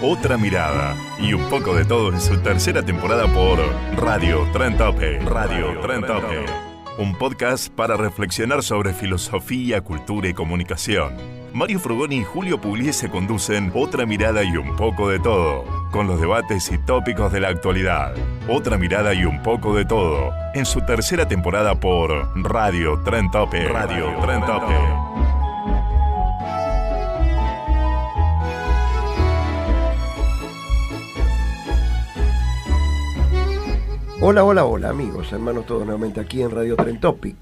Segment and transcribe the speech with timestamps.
[0.00, 3.58] Otra mirada y un poco de todo en su tercera temporada por
[3.96, 5.18] Radio Trentope.
[5.18, 6.46] Radio Trentope.
[6.98, 11.16] Un podcast para reflexionar sobre filosofía, cultura y comunicación.
[11.52, 16.20] Mario Frugoni y Julio Pugliese conducen Otra mirada y un poco de todo, con los
[16.20, 18.14] debates y tópicos de la actualidad.
[18.48, 23.68] Otra mirada y un poco de todo, en su tercera temporada por Radio Trentope.
[23.68, 25.17] Radio Trentope.
[34.20, 37.36] Hola, hola, hola amigos, hermanos todos nuevamente aquí en Radio Tren Topic,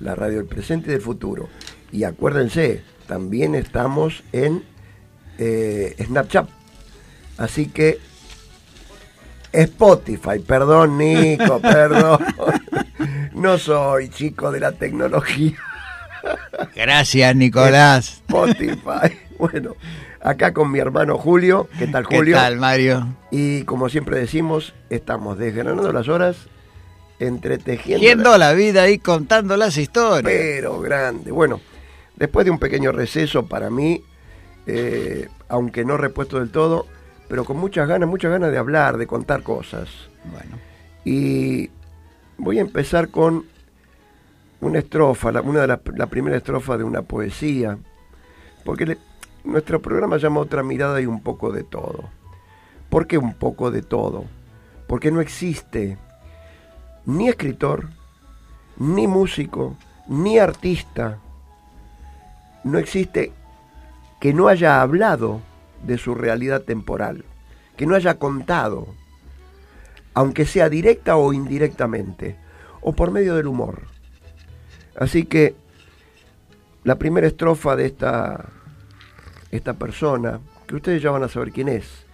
[0.00, 1.50] la radio del presente y del futuro.
[1.92, 4.64] Y acuérdense, también estamos en
[5.36, 6.48] eh, Snapchat.
[7.36, 7.98] Así que
[9.52, 12.24] Spotify, perdón Nico, perdón.
[13.34, 15.58] No soy chico de la tecnología.
[16.74, 18.22] Gracias, Nicolás.
[18.26, 19.18] Spotify.
[19.36, 19.76] Bueno,
[20.24, 21.68] acá con mi hermano Julio.
[21.78, 22.36] ¿Qué tal, ¿Qué Julio?
[22.36, 23.06] tal, Mario?
[23.30, 26.36] Y como siempre decimos, estamos desgranando las horas,
[27.20, 28.00] entretejiendo.
[28.04, 30.24] Viendo la vida y contando las historias.
[30.24, 31.30] Pero grande.
[31.30, 31.60] Bueno,
[32.16, 34.02] después de un pequeño receso para mí,
[34.66, 36.86] eh, aunque no repuesto del todo,
[37.28, 39.88] pero con muchas ganas, muchas ganas de hablar, de contar cosas.
[40.24, 40.56] Bueno,
[41.06, 41.70] Y
[42.38, 43.44] voy a empezar con
[44.62, 47.76] una estrofa, la, una de las- la primera estrofa de una poesía,
[48.64, 48.98] porque le-
[49.44, 52.10] nuestro programa llama Otra mirada y un poco de todo.
[52.88, 54.24] ¿Por qué un poco de todo?
[54.86, 55.98] Porque no existe
[57.06, 57.88] ni escritor,
[58.78, 59.76] ni músico,
[60.08, 61.18] ni artista,
[62.64, 63.32] no existe
[64.20, 65.40] que no haya hablado
[65.82, 67.24] de su realidad temporal,
[67.76, 68.88] que no haya contado
[70.14, 72.36] aunque sea directa o indirectamente,
[72.80, 73.82] o por medio del humor.
[74.96, 75.56] Así que
[76.84, 78.46] la primera estrofa de esta,
[79.56, 82.04] esta persona, que ustedes ya van a saber quién es,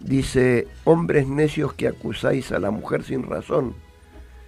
[0.00, 3.74] dice, hombres necios que acusáis a la mujer sin razón,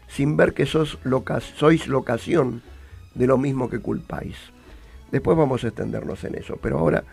[0.09, 2.63] sin ver que sos loca- sois locación
[3.15, 4.37] de lo mismo que culpáis.
[5.11, 7.05] Después vamos a extendernos en eso, pero ahora,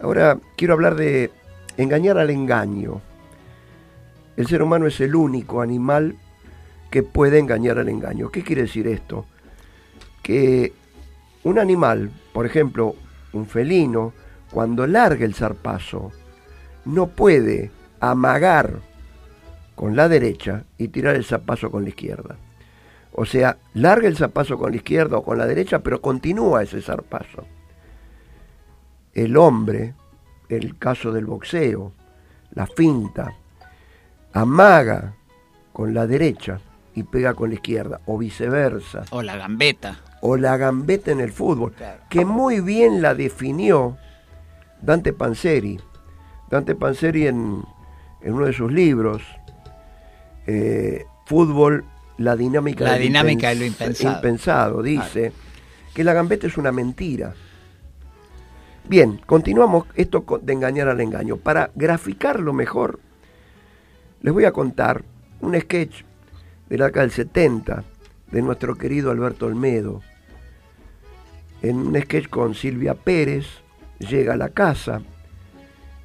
[0.00, 1.30] ahora quiero hablar de
[1.76, 3.00] engañar al engaño.
[4.36, 6.16] El ser humano es el único animal
[6.90, 8.30] que puede engañar al engaño.
[8.30, 9.26] ¿Qué quiere decir esto?
[10.22, 10.72] Que
[11.44, 12.94] un animal, por ejemplo,
[13.32, 14.12] un felino,
[14.50, 16.12] cuando larga el zarpazo,
[16.84, 17.70] no puede
[18.00, 18.80] amagar
[19.74, 22.36] con la derecha y tirar el zapazo con la izquierda.
[23.12, 26.80] O sea, larga el zapazo con la izquierda o con la derecha, pero continúa ese
[26.82, 27.46] zarpazo.
[29.14, 29.94] El hombre,
[30.48, 31.92] el caso del boxeo,
[32.52, 33.32] la finta,
[34.32, 35.14] amaga
[35.72, 36.60] con la derecha
[36.94, 39.98] y pega con la izquierda, o viceversa, o la gambeta.
[40.22, 42.00] o la gambeta en el fútbol, Claro.
[42.08, 43.98] que muy bien la definió
[44.82, 45.78] Dante Panzeri.
[46.50, 47.62] Dante Panzeri en,
[48.22, 49.22] en uno de sus libros,
[50.46, 51.84] eh, Fútbol,
[52.18, 53.70] la dinámica, La del dinámica de lo impens-
[54.00, 54.14] impensado.
[54.16, 55.32] impensado, dice
[55.92, 57.34] que la gambeta es una mentira.
[58.88, 61.36] Bien, continuamos esto de engañar al engaño.
[61.36, 63.00] Para graficarlo mejor,
[64.22, 65.02] les voy a contar
[65.40, 66.02] un sketch
[66.68, 67.84] de la década del 70
[68.30, 70.02] de nuestro querido Alberto Olmedo.
[71.62, 73.46] En un sketch con Silvia Pérez,
[73.98, 75.00] llega a la casa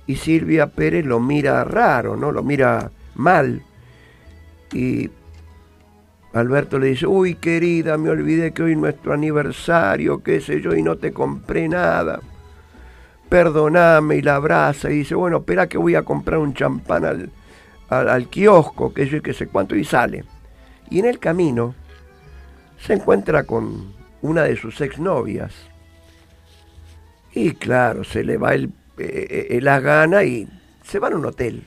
[0.07, 2.31] y Silvia Pérez lo mira raro, ¿no?
[2.31, 3.61] Lo mira mal.
[4.73, 5.09] Y
[6.33, 10.73] Alberto le dice, uy querida, me olvidé que hoy es nuestro aniversario, qué sé yo,
[10.73, 12.19] y no te compré nada.
[13.29, 17.31] Perdoname y la abraza y dice, bueno, espera que voy a comprar un champán al,
[17.89, 20.23] al, kiosco, que yo y que sé cuánto, y sale.
[20.89, 21.75] Y en el camino
[22.79, 25.70] se encuentra con una de sus exnovias.
[27.33, 30.47] Y claro, se le va el eh, eh, las gana y
[30.83, 31.65] se van a un hotel.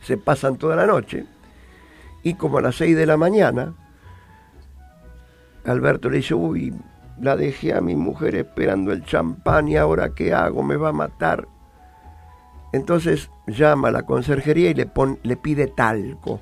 [0.00, 1.26] Se pasan toda la noche
[2.22, 3.74] y como a las 6 de la mañana,
[5.64, 6.74] Alberto le dice, uy,
[7.20, 10.92] la dejé a mi mujer esperando el champán y ahora qué hago, me va a
[10.92, 11.46] matar.
[12.72, 14.90] Entonces llama a la conserjería y le,
[15.22, 16.40] le pide talco.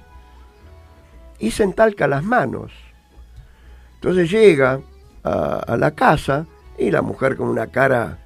[1.39, 2.73] Y se entalca las manos.
[3.95, 4.81] Entonces llega
[5.25, 6.47] a, la casa
[6.79, 8.19] y la mujer con una cara,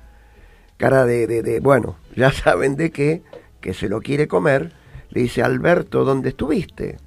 [0.76, 3.22] cara de, de, bueno, ya saben de qué,
[3.60, 4.72] que se lo quiere comer,
[5.10, 6.99] le dice, Alberto, ¿dónde estuviste?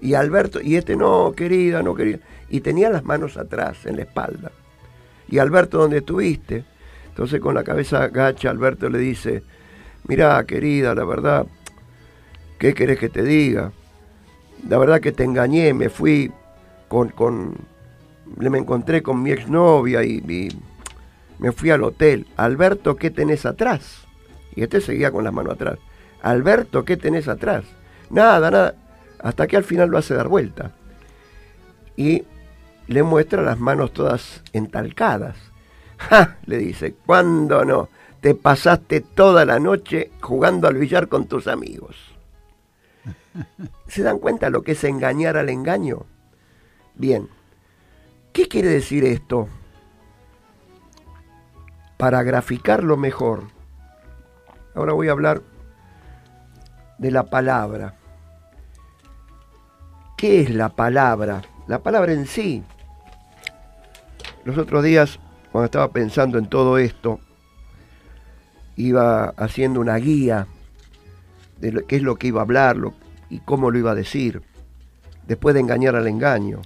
[0.00, 2.18] Y Alberto, y este no, querida, no querida.
[2.48, 4.52] Y tenía las manos atrás, en la espalda.
[5.28, 6.64] Y Alberto, ¿dónde estuviste?
[7.08, 9.42] Entonces con la cabeza gacha, Alberto le dice,
[10.06, 11.46] mira, querida, la verdad,
[12.58, 13.72] ¿qué querés que te diga?
[14.68, 16.30] La verdad que te engañé, me fui
[16.88, 17.54] con, con
[18.36, 20.48] me encontré con mi exnovia y, y
[21.38, 22.26] me fui al hotel.
[22.36, 24.06] Alberto, ¿qué tenés atrás?
[24.54, 25.78] Y este seguía con las manos atrás.
[26.22, 27.64] Alberto, ¿qué tenés atrás?
[28.10, 28.74] Nada, nada
[29.26, 30.72] hasta que al final lo hace dar vuelta.
[31.96, 32.24] Y
[32.86, 35.36] le muestra las manos todas entalcadas.
[35.98, 36.36] ¡Ja!
[36.46, 37.88] le dice, ¿cuándo no?
[38.20, 41.96] Te pasaste toda la noche jugando al billar con tus amigos.
[43.88, 46.06] ¿Se dan cuenta lo que es engañar al engaño?
[46.94, 47.28] Bien,
[48.36, 49.48] ¿qué quiere decir esto?
[51.96, 53.44] Para graficarlo mejor,
[54.74, 55.40] ahora voy a hablar
[56.98, 57.94] de la palabra.
[60.18, 61.40] ¿Qué es la palabra?
[61.66, 62.62] La palabra en sí.
[64.44, 65.18] Los otros días,
[65.50, 67.20] cuando estaba pensando en todo esto,
[68.76, 70.46] iba haciendo una guía
[71.58, 72.76] de qué es lo que iba a hablar
[73.30, 74.42] y cómo lo iba a decir,
[75.26, 76.60] después de engañar al engaño.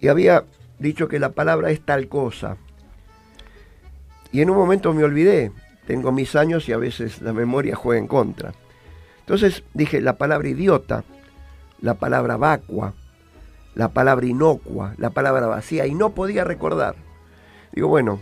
[0.00, 0.44] Y había
[0.78, 2.56] dicho que la palabra es tal cosa.
[4.32, 5.52] Y en un momento me olvidé.
[5.86, 8.52] Tengo mis años y a veces la memoria juega en contra.
[9.20, 11.04] Entonces dije la palabra idiota
[11.80, 12.94] la palabra vacua,
[13.74, 16.96] la palabra inocua, la palabra vacía, y no podía recordar.
[17.72, 18.20] Digo, bueno,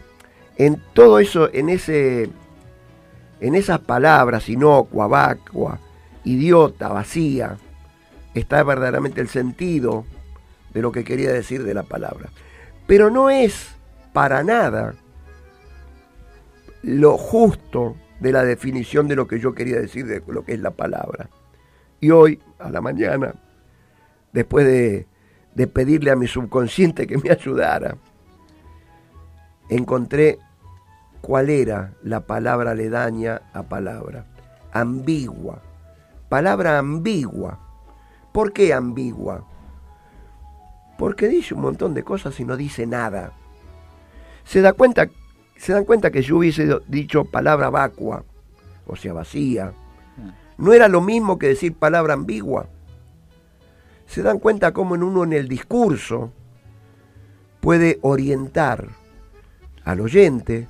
[0.56, 2.30] en todo eso, en ese,
[3.40, 5.78] en esas palabras, inocua, vacua,
[6.24, 7.56] idiota, vacía,
[8.34, 10.04] está verdaderamente el sentido
[10.74, 12.30] de lo que quería decir de la palabra.
[12.86, 13.74] Pero no es
[14.12, 14.94] para nada
[16.82, 20.60] lo justo de la definición de lo que yo quería decir de lo que es
[20.60, 21.30] la palabra.
[22.00, 23.34] Y hoy, a la mañana,
[24.32, 25.06] después de,
[25.68, 27.96] pedirle a mi subconsciente que me ayudara,
[29.70, 30.38] encontré
[31.20, 34.26] cuál era la palabra aledaña a palabra.
[34.72, 35.62] Ambigua.
[36.28, 37.60] Palabra ambigua.
[38.32, 39.46] ¿Por qué ambigua?
[40.98, 43.32] Porque dice un montón de cosas y no dice nada.
[44.44, 45.08] Se, da cuenta,
[45.56, 48.24] se dan cuenta que yo hubiese dicho palabra vacua,
[48.86, 49.72] o sea, vacía.
[50.56, 52.68] No era lo mismo que decir palabra ambigua
[54.06, 56.32] se dan cuenta cómo en uno en el discurso
[57.60, 58.88] puede orientar
[59.84, 60.68] al oyente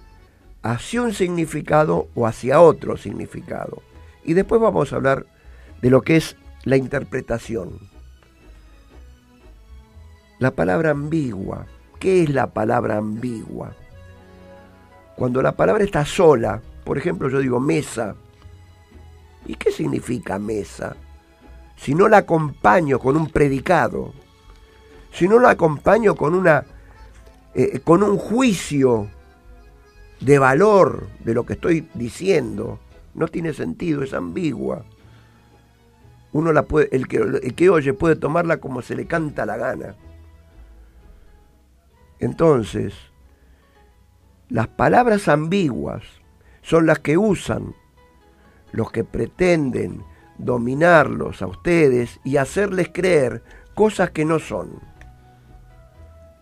[0.63, 3.83] hacia un significado o hacia otro significado.
[4.25, 5.27] Y después vamos a hablar
[5.83, 7.79] de lo que es la interpretación.
[10.39, 11.67] La palabra ambigua.
[11.99, 13.73] ¿Qué es la palabra ambigua?
[15.17, 18.15] Cuando la palabra está sola, por ejemplo yo digo mesa.
[19.47, 20.97] ¿Y qué significa mesa?
[21.77, 24.13] si no la acompaño con un predicado,
[25.13, 26.65] si no la acompaño con una
[27.55, 29.09] eh, con un juicio
[30.21, 32.81] de valor de lo que estoy diciendo,
[33.15, 34.85] no tiene sentido, es ambigua.
[36.33, 39.57] Uno la puede, el que, el que oye puede tomarla como se le canta la
[39.57, 39.95] gana.
[42.25, 42.95] Entonces,
[44.49, 46.05] las palabras ambiguas
[46.63, 47.75] son las que usan
[48.73, 50.03] los que pretenden
[50.39, 54.81] dominarlos a ustedes y hacerles creer cosas que no son.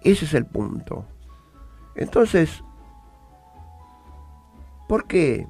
[0.05, 1.05] Ese es el punto.
[1.97, 2.63] Entonces,
[4.89, 5.49] ¿por qué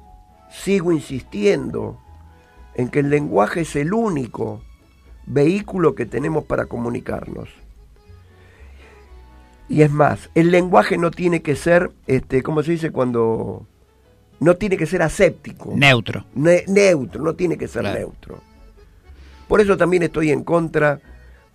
[0.49, 1.99] sigo insistiendo
[2.73, 4.63] en que el lenguaje es el único
[5.27, 7.62] vehículo que tenemos para comunicarnos?
[9.69, 13.65] Y es más, el lenguaje no tiene que ser, este, ¿cómo se dice cuando
[14.43, 15.73] no tiene que ser aséptico.
[15.75, 16.25] Neutro.
[16.35, 18.41] neutro, no tiene que ser neutro.
[19.47, 20.99] Por eso también estoy en contra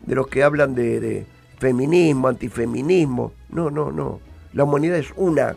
[0.01, 1.27] de los que hablan de, de
[1.59, 3.33] feminismo, antifeminismo.
[3.51, 4.21] No, no, no.
[4.53, 5.57] La humanidad es una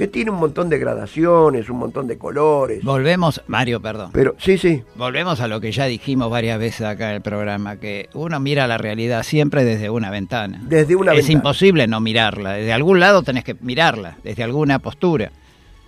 [0.00, 2.82] que tiene un montón de gradaciones, un montón de colores.
[2.82, 4.08] Volvemos, Mario, perdón.
[4.14, 4.82] Pero sí, sí.
[4.96, 8.66] Volvemos a lo que ya dijimos varias veces acá en el programa, que uno mira
[8.66, 10.58] la realidad siempre desde una ventana.
[10.64, 15.32] Desde una es imposible no mirarla, desde algún lado tenés que mirarla, desde alguna postura.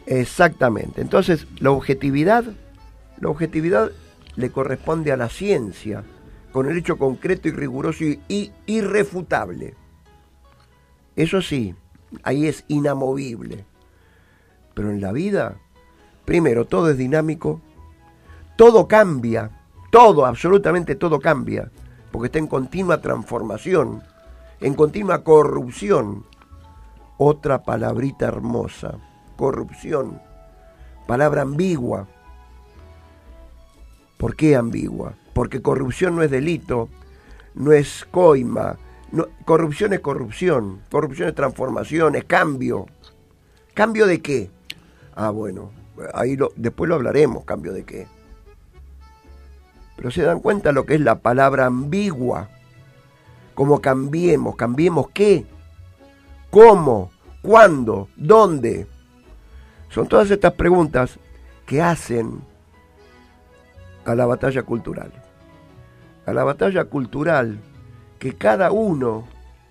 [0.05, 1.01] Exactamente.
[1.01, 2.45] Entonces, la objetividad,
[3.19, 3.93] la objetividad
[4.37, 6.05] le corresponde a la ciencia,
[6.53, 9.73] con el hecho concreto y riguroso y, y irrefutable.
[11.17, 11.75] Eso sí,
[12.25, 13.65] ahí es inamovible.
[14.75, 15.57] Pero en la vida,
[16.25, 17.61] primero, todo es dinámico,
[18.57, 19.51] todo cambia,
[19.91, 21.71] todo, absolutamente todo cambia,
[22.11, 24.03] porque está en continua transformación,
[24.61, 26.25] en continua corrupción.
[27.19, 28.99] Otra palabrita hermosa,
[29.37, 30.21] corrupción,
[31.07, 32.09] palabra ambigua.
[34.17, 35.15] ¿Por qué ambigua?
[35.35, 36.89] Porque corrupción no es delito,
[37.55, 38.77] no es coima,
[39.45, 42.87] corrupción es corrupción, corrupción es transformación, es cambio.
[43.75, 44.51] ¿Cambio de qué?
[45.15, 45.71] Ah, bueno,
[46.15, 48.07] ahí lo, después lo hablaremos, cambio de qué.
[49.97, 52.49] Pero se dan cuenta lo que es la palabra ambigua.
[53.55, 55.45] Como cambiemos, cambiemos qué,
[56.51, 57.11] cómo,
[57.43, 58.87] cuándo, dónde.
[59.91, 61.19] Son todas estas preguntas
[61.67, 62.41] que hacen
[64.07, 65.13] a la batalla cultural.
[66.25, 67.59] A la batalla cultural
[68.19, 69.27] que cada uno,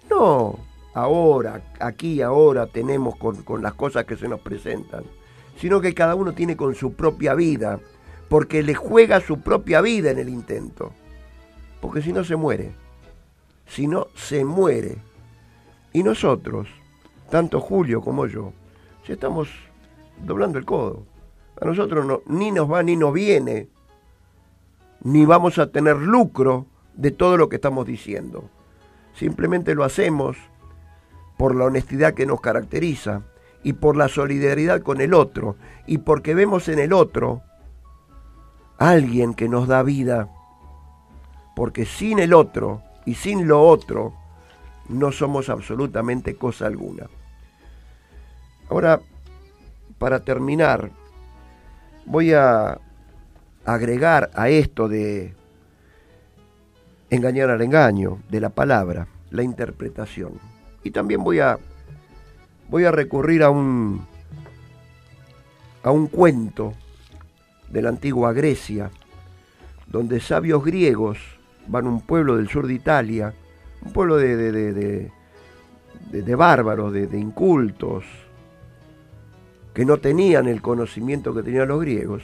[0.09, 0.59] no
[0.93, 5.03] ahora, aquí, ahora tenemos con, con las cosas que se nos presentan,
[5.57, 7.79] sino que cada uno tiene con su propia vida,
[8.29, 10.93] porque le juega su propia vida en el intento.
[11.81, 12.71] Porque si no se muere,
[13.67, 14.97] si no se muere.
[15.93, 16.67] Y nosotros,
[17.29, 18.53] tanto Julio como yo,
[19.07, 19.49] ya estamos
[20.23, 21.05] doblando el codo.
[21.59, 23.67] A nosotros no, ni nos va ni nos viene,
[25.03, 26.65] ni vamos a tener lucro
[26.95, 28.49] de todo lo que estamos diciendo.
[29.13, 30.37] Simplemente lo hacemos
[31.37, 33.23] por la honestidad que nos caracteriza,
[33.63, 37.41] y por la solidaridad con el otro y porque vemos en el otro
[38.77, 40.29] alguien que nos da vida.
[41.55, 44.13] Porque sin el otro y sin lo otro
[44.89, 47.07] no somos absolutamente cosa alguna.
[48.69, 49.01] Ahora,
[49.99, 50.91] para terminar,
[52.05, 52.79] voy a
[53.65, 55.35] agregar a esto de
[57.09, 60.39] engañar al engaño, de la palabra, la interpretación.
[60.83, 61.59] Y también voy a
[62.71, 64.07] voy a recurrir a un,
[65.83, 66.73] a un cuento
[67.69, 68.89] de la antigua Grecia,
[69.87, 71.19] donde sabios griegos
[71.67, 73.33] van a un pueblo del sur de Italia,
[73.85, 75.11] un pueblo de, de,
[76.11, 78.05] de, bárbaros, de, incultos,
[79.73, 82.23] que no tenían el conocimiento que tenían los griegos,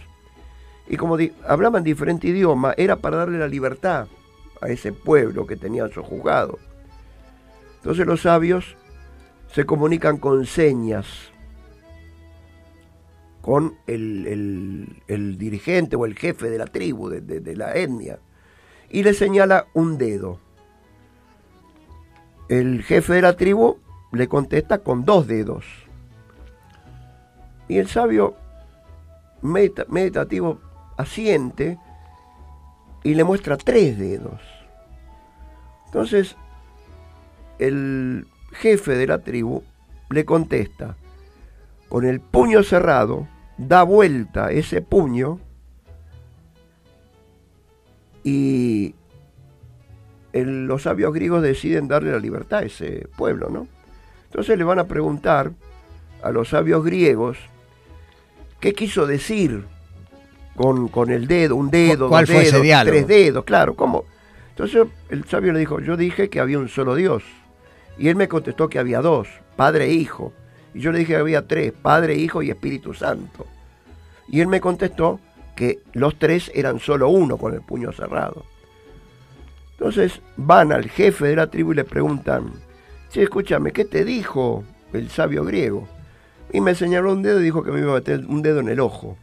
[0.88, 4.08] y como hablaban diferente idioma, era para darle la libertad
[4.62, 6.58] a ese pueblo que tenía juzgado.
[7.80, 8.77] Entonces los sabios
[9.52, 11.32] se comunican con señas
[13.48, 18.20] con el, dirigente o el jefe de la tribu, de, la etnia,
[18.90, 20.42] y le señala un dedo.
[22.50, 23.78] El jefe de la tribu
[24.12, 25.64] le contesta con dos dedos.
[27.70, 28.36] Y el sabio
[29.42, 30.60] meditativo
[30.98, 31.80] asiente
[33.02, 34.42] y le muestra tres dedos.
[35.86, 36.36] Entonces,
[37.60, 38.28] el
[38.60, 39.64] jefe de la tribu
[40.10, 40.96] le contesta,
[41.90, 45.40] con el puño cerrado, da vuelta ese puño
[48.24, 48.96] y
[50.34, 53.68] los sabios griegos deciden darle la libertad a ese pueblo, ¿no?
[54.26, 55.52] Entonces le van a preguntar
[56.22, 57.38] a los sabios griegos
[58.60, 59.66] qué quiso decir
[60.56, 64.06] con, con el dedo, un dedo, dos dedos, tres dedos, claro, ¿cómo?
[64.50, 67.24] Entonces el sabio le dijo, yo dije que había un solo Dios.
[67.98, 70.34] Y él me contestó que había dos, Padre e Hijo.
[70.74, 73.46] Y yo le dije que había tres, Padre, Hijo y Espíritu Santo.
[74.28, 75.20] Y él me contestó
[75.56, 78.46] que los tres eran solo uno con el puño cerrado.
[79.72, 82.52] Entonces van al jefe de la tribu y le preguntan,
[83.10, 84.64] sí, escúchame, ¿qué te dijo
[84.94, 85.88] el sabio griego?
[86.52, 88.70] Y me señaló un dedo y dijo que me iba a meter un dedo en
[88.70, 89.18] el ojo.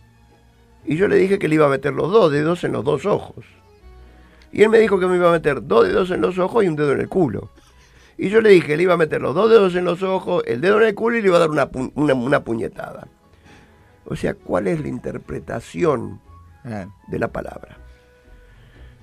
[0.85, 3.07] Y yo le dije que le iba a meter los dos dedos en los dos
[3.07, 3.45] ojos.
[4.53, 6.69] Y él me dijo que me iba a meter dos dedos en los ojos y
[6.69, 7.51] un dedo en el culo.
[8.17, 10.61] Y yo le dije, le iba a meter los dos dedos en los ojos, el
[10.61, 13.09] dedo en el culo y le iba a dar una, una, puñetada.
[14.05, 16.21] O sea, ¿cuál es la interpretación
[17.09, 17.79] de la palabra?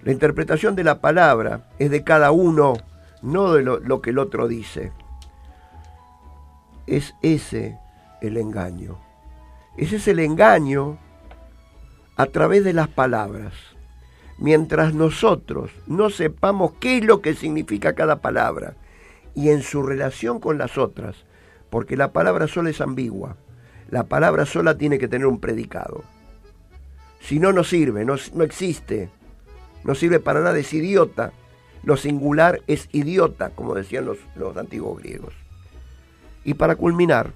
[0.04, 2.74] La interpretación de la palabra es de cada uno,
[3.22, 4.92] no de lo, lo que el otro dice.
[6.88, 7.78] Es ese
[8.22, 8.98] el engaño.
[9.78, 10.98] Ese es el engaño
[12.16, 13.54] a través de las palabras.
[14.38, 18.76] Mientras nosotros no sepamos qué es lo que significa cada palabra,
[19.36, 21.16] y en su relación con las otras,
[21.70, 23.38] porque la palabra sola es ambigua.
[23.90, 26.04] La palabra sola tiene que tener un predicado.
[27.20, 29.10] Si no, no sirve, no, no existe.
[29.84, 31.32] No sirve para nada, es idiota.
[31.84, 35.34] Lo singular es idiota, como decían los, los antiguos griegos.
[36.44, 37.32] Y para culminar,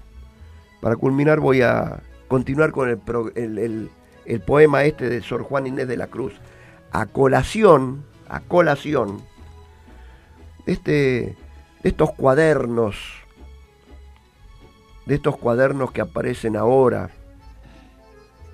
[0.80, 3.00] para culminar voy a continuar con el,
[3.34, 3.90] el- el-
[4.24, 6.32] el poema este de Sor Juan Inés de la Cruz.
[6.90, 9.22] A colación, a colación,
[10.66, 11.36] este,
[11.86, 12.96] de estos cuadernos,
[15.04, 17.10] de estos cuadernos que aparecen ahora.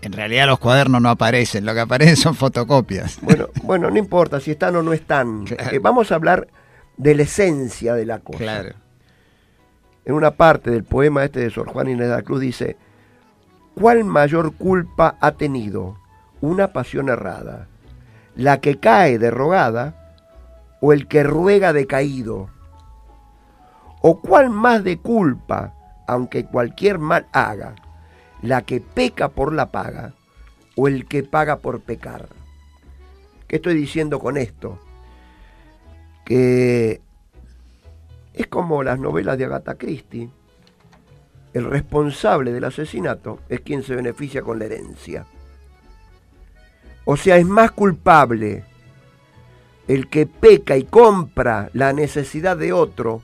[0.02, 3.18] En realidad los cuadernos no aparecen, lo que aparecen son fotocopias.
[3.22, 5.46] Bueno, bueno, no importa si están o no están.
[5.46, 5.70] Claro.
[5.70, 6.46] Eh, vamos a hablar
[6.98, 8.36] de la esencia de la cosa.
[8.36, 8.74] Claro.
[10.04, 12.76] en una parte del poema este de Sor Juan Inés de la Cruz dice,
[13.74, 15.96] ¿cuál mayor culpa ha tenido
[16.42, 17.66] una pasión errada?
[18.36, 20.12] ¿La que cae derrogada
[20.82, 22.50] o el que ruega decaído?
[24.02, 25.74] ¿O cuál más de culpa,
[26.06, 27.76] aunque cualquier mal haga?
[28.42, 30.14] ¿La que peca por la paga
[30.76, 32.28] o el que paga por pecar?
[33.46, 34.80] ¿Qué estoy diciendo con esto?
[36.24, 37.00] Que
[38.34, 40.30] es como las novelas de Agatha Christie.
[41.52, 45.26] El responsable del asesinato es quien se beneficia con la herencia.
[47.04, 48.64] O sea, es más culpable
[49.86, 53.22] el que peca y compra la necesidad de otro,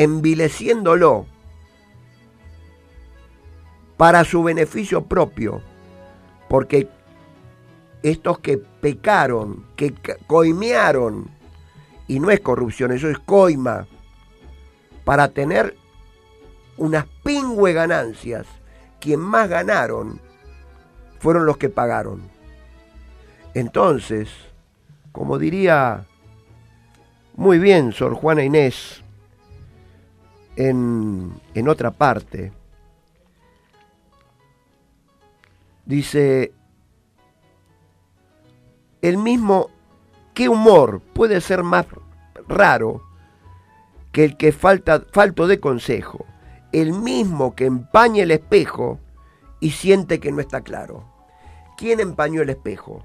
[0.00, 1.26] envileciéndolo
[3.98, 5.60] para su beneficio propio,
[6.48, 6.88] porque
[8.02, 9.92] estos que pecaron, que
[10.26, 11.28] coimearon,
[12.08, 13.86] y no es corrupción, eso es coima,
[15.04, 15.76] para tener
[16.78, 18.46] unas pingüe ganancias,
[19.00, 20.18] quien más ganaron
[21.18, 22.22] fueron los que pagaron.
[23.52, 24.30] Entonces,
[25.12, 26.06] como diría
[27.34, 28.99] muy bien Sor Juana Inés
[30.56, 32.52] en, en otra parte,
[35.84, 36.52] dice,
[39.02, 39.70] el mismo,
[40.34, 41.86] ¿qué humor puede ser más
[42.48, 43.02] raro
[44.12, 46.26] que el que falta, falto de consejo?
[46.72, 49.00] El mismo que empaña el espejo
[49.58, 51.04] y siente que no está claro.
[51.76, 53.04] ¿Quién empañó el espejo?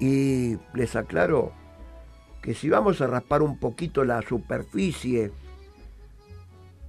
[0.00, 1.52] Y les aclaro
[2.42, 5.30] que si vamos a raspar un poquito la superficie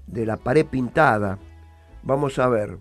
[0.08, 1.38] de la pared pintada,
[2.04, 2.78] vamos a ver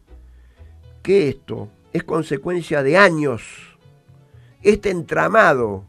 [1.03, 3.77] que esto es consecuencia de años,
[4.63, 5.85] este entramado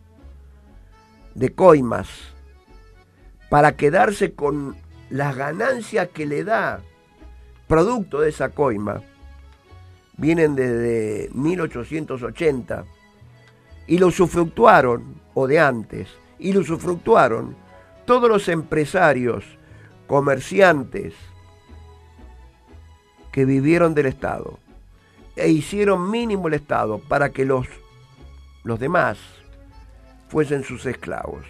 [1.36, 2.10] de coimas,
[3.49, 4.75] para quedarse con
[5.10, 6.82] las ganancias que le da
[7.67, 9.01] producto de esa coima,
[10.17, 12.86] vienen desde 1880
[13.91, 16.08] y lo usufructuaron, o de antes,
[16.39, 17.58] y lo usufructuaron
[18.06, 19.43] todos los empresarios,
[20.08, 21.13] comerciantes
[23.34, 24.60] que vivieron del Estado
[25.36, 27.67] e hicieron mínimo el Estado para que los,
[28.63, 29.17] los demás
[30.30, 31.45] fuesen sus esclavos.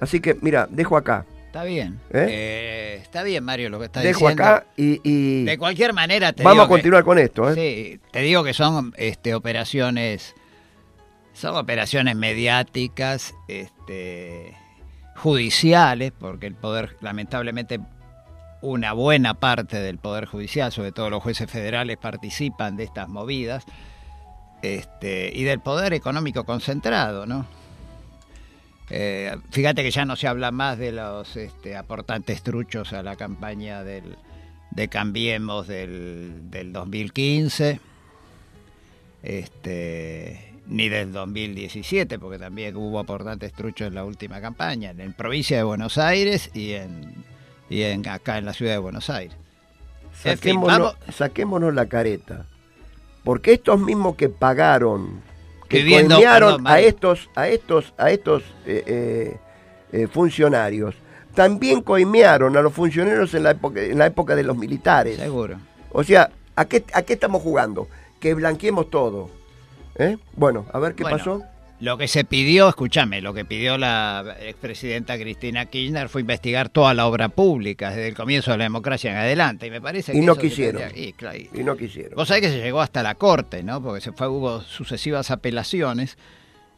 [0.00, 1.98] Así que, mira, dejo acá, Está bien.
[2.10, 2.26] ¿Eh?
[2.30, 4.44] Eh, está bien, Mario, lo que está dejo diciendo.
[4.44, 7.50] acá y, y De cualquier manera, te vamos digo a continuar con esto.
[7.50, 7.54] ¿eh?
[7.56, 10.36] Sí, te digo que son este, operaciones,
[11.32, 14.56] son operaciones mediáticas, este,
[15.16, 17.80] judiciales, porque el poder, lamentablemente,
[18.62, 23.64] una buena parte del poder judicial, sobre todo los jueces federales, participan de estas movidas,
[24.62, 27.46] este, y del poder económico concentrado, ¿no?
[28.90, 33.14] Eh, fíjate que ya no se habla más de los este, aportantes truchos a la
[33.14, 34.16] campaña del,
[34.72, 37.80] de Cambiemos del, del 2015,
[39.22, 45.56] este, ni del 2017, porque también hubo importantes truchos en la última campaña, en provincia
[45.56, 47.24] de Buenos Aires y en,
[47.68, 49.36] y en acá en la ciudad de Buenos Aires.
[50.24, 50.60] En fin,
[51.12, 52.46] Saquémonos, la careta.
[53.24, 55.20] Porque estos mismos que pagaron,
[55.68, 59.36] que coimearon perdón, a estos, a estos, a estos eh, eh,
[59.92, 60.94] eh, funcionarios,
[61.34, 65.16] también coimearon a los funcionarios en la época, en la época de los militares.
[65.16, 65.58] Seguro.
[65.90, 67.88] O sea, ¿a qué, ¿a qué estamos jugando?
[68.20, 69.39] Que blanqueemos todo.
[70.00, 70.18] ¿Eh?
[70.34, 71.42] Bueno, a ver qué Bueno, pasó.
[71.80, 76.92] Lo que se pidió, escúchame, lo que pidió la expresidenta Cristina Kirchner fue investigar toda
[76.92, 79.66] la obra pública desde el comienzo de la democracia en adelante.
[79.66, 80.82] Y me parece que Y no eso quisieron.
[80.94, 82.14] y, claro, y- Y no quisieron.
[82.16, 83.82] Vos sabés que se llegó hasta la corte, ¿no?
[83.82, 86.18] Porque se fue, hubo sucesivas apelaciones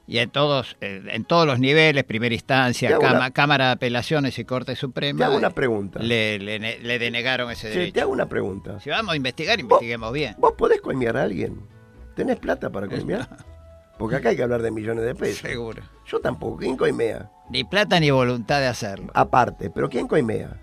[0.06, 4.38] y en todos, eh, en todos los niveles, primera instancia, Cama- una- Cámara de Apelaciones
[4.38, 5.98] y Corte Suprema, Te hago una pregunta.
[5.98, 7.94] le, le le denegaron ese Sí, derecho.
[7.94, 8.78] te hago una pregunta.
[8.78, 10.36] Si vamos a investigar, investiguemos bien.
[10.38, 11.56] ¿Vos podés coimear a alguien?
[12.14, 13.28] ¿Tenés plata para coimear?
[13.98, 15.38] Porque acá hay que hablar de millones de pesos.
[15.40, 15.82] Seguro.
[16.06, 16.58] Yo tampoco.
[16.58, 17.30] ¿Quién coimea?
[17.50, 19.10] Ni plata ni voluntad de hacerlo.
[19.14, 20.56] Aparte, pero ¿quién coimea?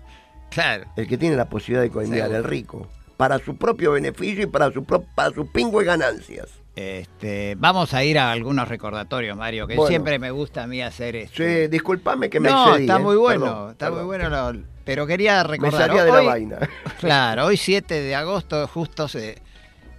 [0.50, 0.84] Claro.
[0.96, 2.38] El que tiene la posibilidad de coimear, Seguro.
[2.38, 2.88] el rico.
[3.16, 6.48] Para su propio beneficio y para su pro- para sus pingües ganancias.
[6.76, 9.88] Este, vamos a ir a algunos recordatorios, Mario, que Bueno.
[9.88, 11.36] siempre me gusta a mí hacer esto.
[11.36, 13.02] Sí, disculpame que me no, excedí, está ¿eh?
[13.02, 13.98] muy bueno, Perdón, está perdón.
[14.06, 14.52] muy bueno.
[14.52, 15.86] lo- pero quería Me recordar.
[15.88, 16.58] salía de la vaina.
[17.00, 19.40] Claro, hoy 7 de agosto justo se-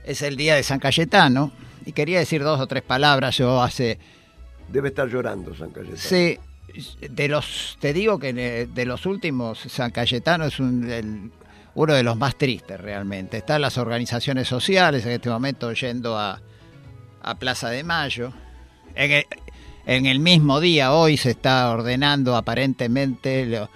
[0.05, 1.51] es el día de San Cayetano
[1.85, 3.37] y quería decir dos o tres palabras.
[3.37, 3.97] Yo hace,
[4.69, 5.97] Debe estar llorando San Cayetano.
[5.97, 6.37] sí,
[7.09, 11.31] de los, te digo que de, los últimos San Cayetano es un, el-
[11.73, 13.37] uno de los más tristes realmente.
[13.37, 16.41] Están las organizaciones sociales en este momento yendo a,
[17.21, 18.33] a Plaza de Mayo.
[18.95, 19.25] En el,
[19.85, 23.69] en el mismo día, hoy se está ordenando aparentemente, lo,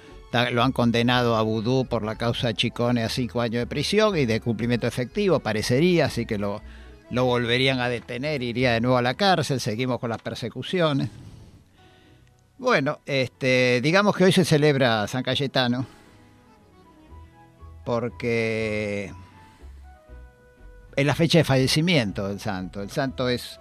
[0.51, 4.25] lo han condenado a Vudú por la causa Chicone a cinco años de prisión y
[4.25, 6.61] de cumplimiento efectivo, parecería, así que lo,
[7.09, 11.09] lo volverían a detener, iría de nuevo a la cárcel, seguimos con las persecuciones.
[12.57, 15.85] Bueno, este, digamos que hoy se celebra San Cayetano
[17.83, 19.13] porque
[20.95, 22.81] es la fecha de fallecimiento del santo.
[22.81, 23.59] El santo es,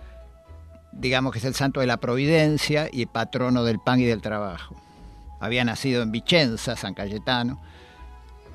[0.93, 4.81] digamos que es el santo de la providencia y patrono del pan y del trabajo.
[5.41, 7.61] Había nacido en Vicenza, San Cayetano,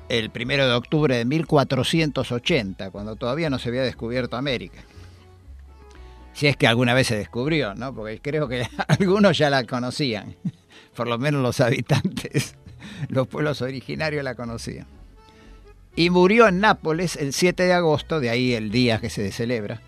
[0.08, 4.82] el primero de octubre de 1480, cuando todavía no se había descubierto América.
[6.32, 7.94] Si es que alguna vez se descubrió, ¿no?
[7.94, 10.36] Porque creo que algunos ya la conocían,
[10.96, 12.56] por lo menos los habitantes,
[13.08, 14.86] los pueblos originarios la conocían
[15.96, 19.82] y murió en Nápoles el 7 de agosto, de ahí el día que se celebra,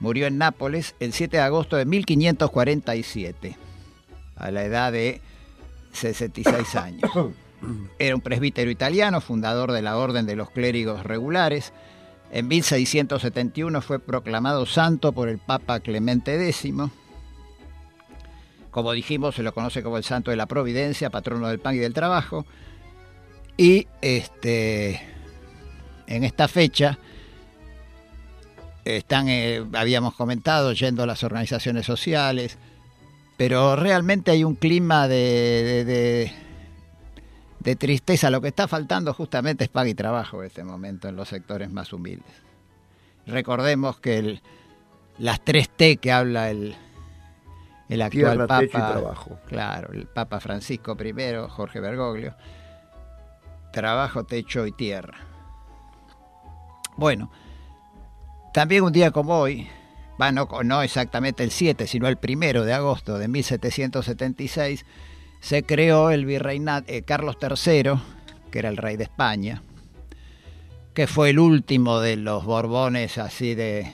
[0.00, 3.56] murió en Nápoles el 7 de agosto de 1547,
[4.36, 5.20] a la edad de
[5.96, 7.10] 66 años.
[7.98, 11.72] Era un presbítero italiano, fundador de la Orden de los Clérigos Regulares.
[12.30, 16.72] En 1671 fue proclamado santo por el Papa Clemente X.
[18.70, 21.78] Como dijimos, se lo conoce como el Santo de la Providencia, patrono del pan y
[21.78, 22.44] del trabajo.
[23.56, 25.00] Y este,
[26.06, 26.98] en esta fecha
[28.84, 32.58] están, eh, habíamos comentado, yendo a las organizaciones sociales,
[33.36, 36.32] pero realmente hay un clima de, de- de-
[37.60, 38.30] de tristeza.
[38.30, 41.70] Lo que está faltando justamente es paga y trabajo en este momento en los sectores
[41.70, 42.32] más humildes.
[43.26, 44.42] Recordemos que el-
[45.18, 46.76] las tres T que habla el,
[47.88, 49.38] el actual Tierra, Papa, techo y trabajo.
[49.46, 51.12] claro, el Papa Francisco I,
[51.48, 52.34] Jorge Bergoglio,
[53.72, 55.18] trabajo, techo y tierra.
[56.96, 57.30] Bueno,
[58.54, 59.68] también un día como hoy,
[60.64, 64.84] no, exactamente el 7, sino el primero de agosto de 1776,
[65.40, 67.92] se creó el virreinato eh, Carlos III,
[68.50, 69.62] que era el rey de España,
[70.94, 73.92] que fue el último de los Borbones así de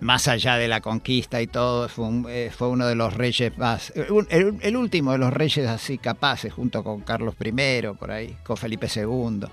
[0.00, 3.90] más allá de la conquista y todo, fue, eh, fue uno de los reyes más,
[3.94, 8.36] eh, el, el último de los reyes así capaces, junto con Carlos I, por ahí,
[8.42, 9.46] con Felipe II.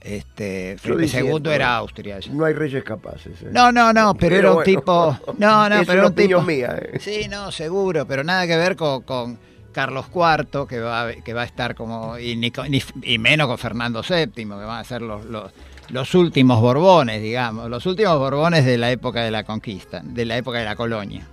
[0.00, 2.18] Este, Felipe diciendo, II era Austria.
[2.20, 2.32] ya.
[2.32, 3.42] No hay reyes capaces.
[3.42, 3.48] ¿eh?
[3.50, 4.64] No, no, no, pero, era un bueno.
[4.64, 5.18] tipo.
[5.38, 6.40] No, no, Es pero una un tipo.
[6.42, 6.98] mía, eh.
[7.00, 9.38] Sí, no, seguro, pero nada que ver con, con
[9.72, 12.16] Carlos IV, que va, a- que va a estar como.
[12.18, 15.50] Y, ni, con- ni- y menos con Fernando VII, que van a ser los, los,
[15.90, 17.68] los últimos Borbones, digamos.
[17.68, 21.26] Los últimos Borbones de la época de la conquista, de la época de la colonia.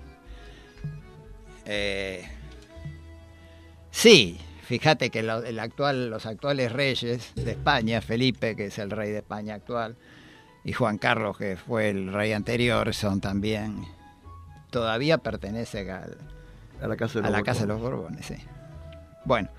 [1.65, 2.23] Eh,
[3.91, 8.91] sí, fíjate que lo- el actual, los actuales reyes de España, Felipe, que es el
[8.91, 9.95] rey de España actual,
[10.63, 13.86] y Juan Carlos, que fue el rey anterior, son también.
[14.71, 16.17] Todavía pertenecen al,
[16.82, 17.91] A la casa de a los la casa de Borbones.
[17.91, 18.36] los Borbones, sí.
[19.25, 19.49] Bueno,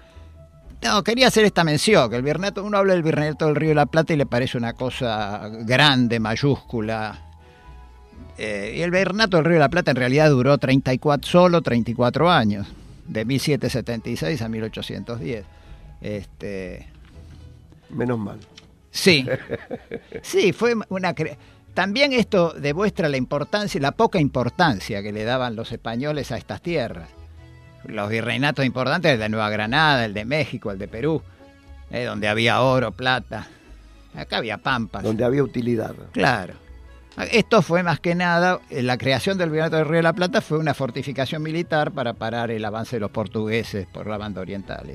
[0.82, 3.74] No, quería hacer esta mención, que el virreinato, uno habla del virreinato del Río de
[3.76, 7.22] la Plata y le parece una cosa grande, mayúscula.
[8.36, 12.30] Eh, y el virreinato del Río de la Plata en realidad duró 34, solo 34
[12.30, 12.66] años,
[13.08, 15.44] de 1776 a 1810.
[16.00, 16.88] Este,
[17.90, 18.38] Menos mal.
[18.90, 19.26] Sí,
[20.22, 21.14] sí, fue una...
[21.74, 26.62] También esto demuestra la importancia, la poca importancia que le daban los españoles a estas
[26.62, 27.10] tierras.
[27.84, 31.22] Los virreinatos importantes, el de Nueva Granada, el de México, el de Perú,
[31.90, 33.48] eh, donde había oro, plata.
[34.14, 35.02] Acá había pampas.
[35.02, 35.94] Donde había utilidad.
[36.12, 36.54] Claro.
[37.16, 40.42] Esto fue más que nada, eh, la creación del Virreinato del Río de la Plata
[40.42, 44.86] fue una fortificación militar para parar el avance de los portugueses por la banda oriental.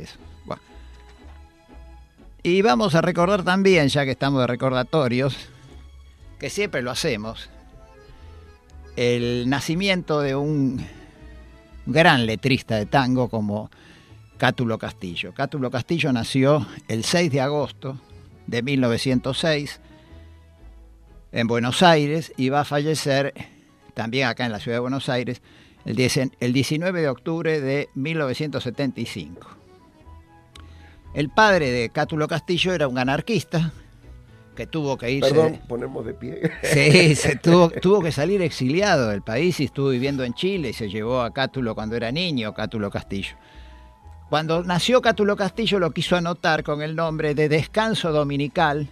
[2.43, 5.35] Y vamos a recordar también, ya que estamos de recordatorios,
[6.39, 7.49] que siempre lo hacemos,
[8.95, 10.83] el nacimiento de un
[11.85, 13.69] gran letrista de tango como
[14.37, 15.33] Cátulo Castillo.
[15.33, 17.99] Cátulo Castillo nació el 6 de agosto
[18.47, 19.79] de 1906
[21.31, 23.33] en Buenos Aires y va a fallecer
[23.93, 25.41] también acá en la ciudad de Buenos Aires
[25.85, 29.47] el 19 de octubre de 1975.
[31.13, 33.73] El padre de Cátulo Castillo era un anarquista
[34.55, 35.29] que tuvo que irse.
[35.29, 36.51] Perdón, ponemos de pie.
[36.63, 40.73] Sí, se tuvo, tuvo que salir exiliado del país y estuvo viviendo en Chile y
[40.73, 43.35] se llevó a Cátulo cuando era niño, Cátulo Castillo.
[44.29, 48.87] Cuando nació Cátulo Castillo lo quiso anotar con el nombre de Descanso Dominical.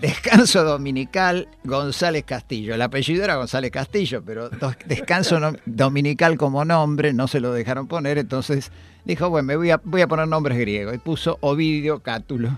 [0.00, 2.74] Descanso Dominical González Castillo.
[2.74, 4.48] El apellido era González Castillo, pero
[4.86, 8.72] Descanso Dominical como nombre no se lo dejaron poner, entonces
[9.04, 12.56] dijo, bueno, me voy a, poner nombres griegos y puso Ovidio Cátulo.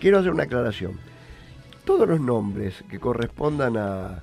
[0.00, 0.92] Quiero hacer una aclaración.
[1.84, 4.22] Todos los nombres que correspondan a,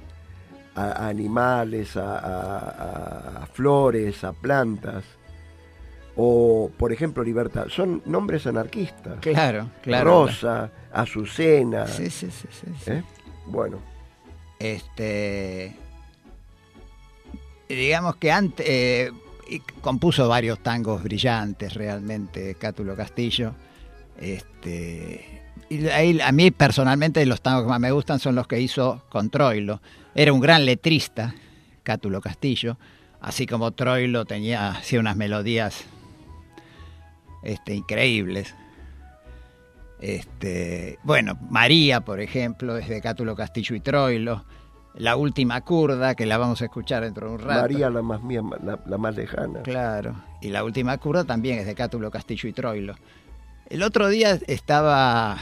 [0.75, 5.03] animales, a, flores, a plantas,
[6.15, 9.19] o por ejemplo libertad, son nombres anarquistas.
[9.19, 10.25] Claro, claro.
[10.25, 11.87] Rosa, Azucena.
[11.87, 12.91] Sí, sí, sí, sí.
[12.91, 13.03] ¿Eh?
[13.47, 13.79] Bueno.
[14.59, 15.75] Este.
[17.67, 18.65] Digamos que antes.
[18.67, 19.11] Eh,
[19.81, 23.53] compuso varios tangos brillantes realmente, Cátulo Castillo.
[24.19, 28.59] Este, y ahí, a mí personalmente los tangos que más me gustan son los que
[28.59, 29.81] hizo con Troilo.
[30.15, 31.35] Era un gran letrista,
[31.83, 32.77] Cátulo Castillo,
[33.21, 35.85] así como Troilo tenía hacía unas melodías
[37.43, 38.55] este, increíbles.
[39.99, 44.43] Este, bueno, María, por ejemplo, es de Cátulo Castillo y Troilo
[44.95, 47.61] la última curda, que la vamos a escuchar dentro de un rato.
[47.61, 49.61] María, la más mía, la, más lejana.
[49.63, 52.95] Claro, y la última curda también es de Cátulo Castillo y Troilo.
[53.69, 55.37] El otro día estaba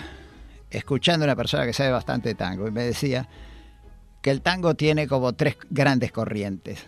[0.70, 3.28] escuchando a una persona que sabe bastante de tango y me decía
[4.22, 6.86] que el tango tiene como tres grandes corrientes.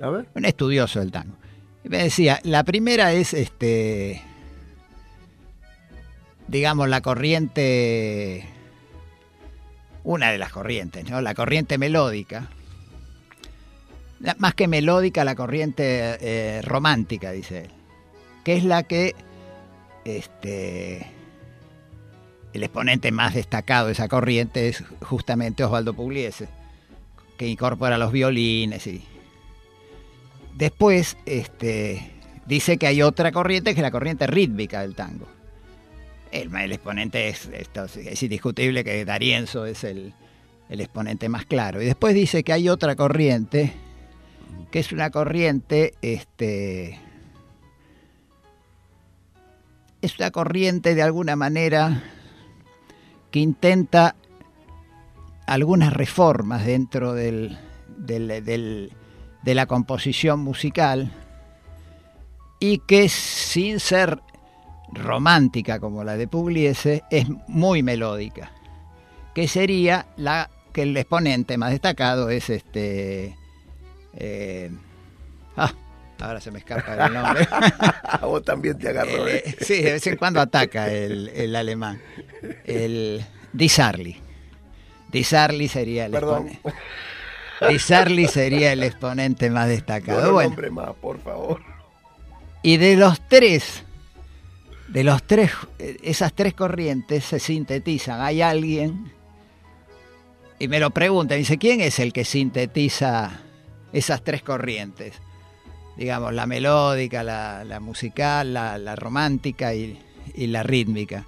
[0.00, 0.28] A ver.
[0.34, 1.34] Un estudioso del tango.
[1.88, 4.22] Me decía, la primera es este
[6.46, 8.46] digamos la corriente
[10.04, 11.20] una de las corrientes, ¿no?
[11.20, 12.48] La corriente melódica.
[14.38, 17.70] más que melódica, la corriente eh, romántica, dice él.
[18.42, 19.14] Que es la que
[20.06, 21.06] este,
[22.54, 26.48] el exponente más destacado de esa corriente es justamente Osvaldo Pugliese,
[27.36, 29.04] que incorpora los violines y.
[30.58, 32.10] Después, este,
[32.46, 35.26] dice que hay otra corriente que es la corriente rítmica del tango
[36.32, 40.14] el, exponente es, es indiscutible que Darienzo es el,
[40.68, 41.82] exponente más claro.
[41.82, 43.72] Y después dice que hay otra corriente,
[44.70, 47.00] que es una corriente, este,
[50.02, 52.02] es una corriente de alguna manera
[53.30, 54.14] que intenta
[55.46, 57.58] algunas reformas dentro del,
[59.42, 61.12] de la composición musical
[62.60, 64.20] y que sin ser
[64.92, 68.52] romántica como la de Pugliese es muy melódica,
[69.34, 73.36] que sería la que el exponente más destacado es este...
[74.14, 74.70] Eh,
[75.56, 75.72] ah,
[76.20, 77.46] ahora se me escapa el nombre.
[78.22, 79.28] Vos también te agarró.
[79.28, 82.00] Eh, sí, de vez en cuando ataca el, el alemán.
[82.64, 84.16] El Di Sarli.
[85.10, 86.60] Di Sarli sería el exponente.
[87.68, 90.32] Di Sarli sería el exponente más destacado.
[90.32, 91.60] bueno, más, por favor.
[92.62, 93.84] Y de los tres
[94.88, 95.52] de los tres,
[96.02, 98.20] esas tres corrientes se sintetizan.
[98.20, 99.12] Hay alguien,
[100.58, 103.42] y me lo pregunta, dice, ¿quién es el que sintetiza
[103.92, 105.14] esas tres corrientes?
[105.96, 109.98] Digamos, la melódica, la, musical, la, romántica y,
[110.34, 111.26] la rítmica.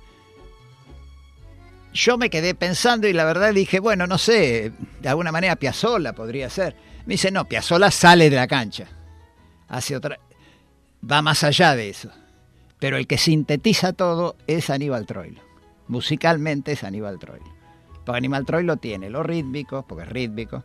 [1.93, 6.13] Yo me quedé pensando y la verdad dije, bueno, no sé, de alguna manera Piazzolla
[6.13, 6.77] podría ser.
[7.07, 8.87] Me dice, no, Piazzolla sale de la cancha.
[9.69, 10.19] Hace otra,
[11.09, 12.11] va más allá de eso
[12.81, 15.43] pero el que sintetiza todo es Aníbal Troilo.
[15.87, 17.45] Musicalmente es Aníbal Troilo.
[18.05, 20.65] Porque Aníbal Troilo tiene lo rítmico, porque es rítmico,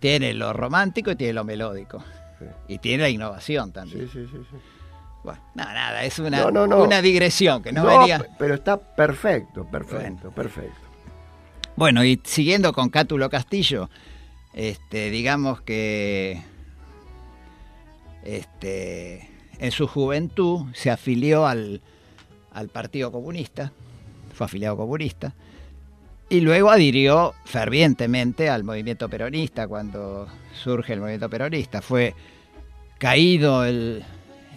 [0.00, 2.02] tiene lo romántico y tiene lo melódico.
[2.68, 4.08] Y tiene la innovación también.
[4.08, 4.38] Sí, sí, sí.
[4.50, 4.56] sí.
[5.26, 6.82] Bueno, nada, nada, es una, No, no, no.
[6.84, 8.20] una digresión que no, No, venía.
[8.20, 10.30] pe- pero está perfecto, perfecto, Bueno.
[10.34, 10.80] perfecto.
[11.76, 13.90] Bueno, y siguiendo con Cátulo Castillo,
[14.54, 16.40] este, digamos que
[18.24, 21.80] este, en su juventud se afilió al,
[22.52, 23.72] al Partido Comunista,
[24.34, 25.34] fue afiliado comunista,
[26.28, 31.80] y luego adhirió fervientemente al movimiento peronista cuando surge el movimiento peronista.
[31.82, 32.14] Fue
[32.98, 34.04] caído el,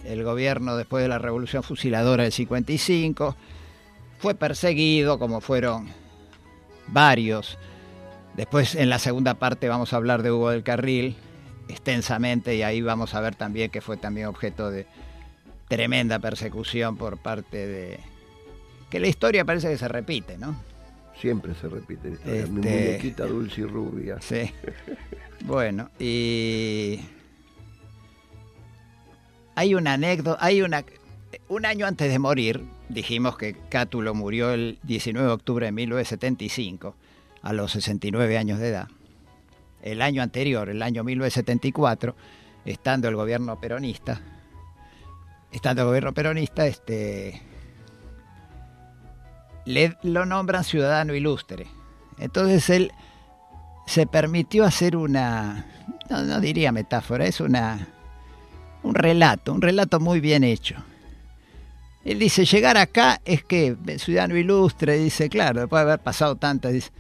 [0.05, 3.35] el gobierno después de la revolución fusiladora del 55,
[4.19, 5.88] fue perseguido como fueron
[6.88, 7.57] varios.
[8.35, 11.15] Después en la segunda parte vamos a hablar de Hugo del Carril
[11.67, 14.88] extensamente y ahí vamos a ver también que fue también objeto de
[15.67, 17.99] tremenda persecución por parte de...
[18.89, 20.55] que la historia parece que se repite, ¿no?
[21.19, 22.45] Siempre se repite la historia.
[22.47, 24.17] Mi Este- muñequita dulce y rubia.
[24.21, 24.51] Sí.
[25.45, 26.99] Bueno, y
[29.60, 30.86] hay una anécdota, hay una
[31.50, 36.95] un año antes de morir, dijimos que Cátulo murió el 19 de octubre de 1975
[37.41, 38.88] a los 69 años de edad.
[39.82, 42.15] El año anterior, el año 1974,
[42.63, 44.22] estando el gobierno peronista,
[45.52, 47.41] estando el gobierno peronista, este
[49.65, 51.67] le lo nombran ciudadano ilustre.
[52.17, 52.93] Entonces él
[53.88, 55.65] se permitió hacer una,
[56.10, 57.89] no, no diría metáfora, es una,
[58.83, 60.75] un relato, un relato muy bien hecho.
[62.05, 66.73] Él dice, llegar acá es que, ciudadano ilustre, dice, claro, después de haber pasado tantas,
[66.73, 66.91] dice,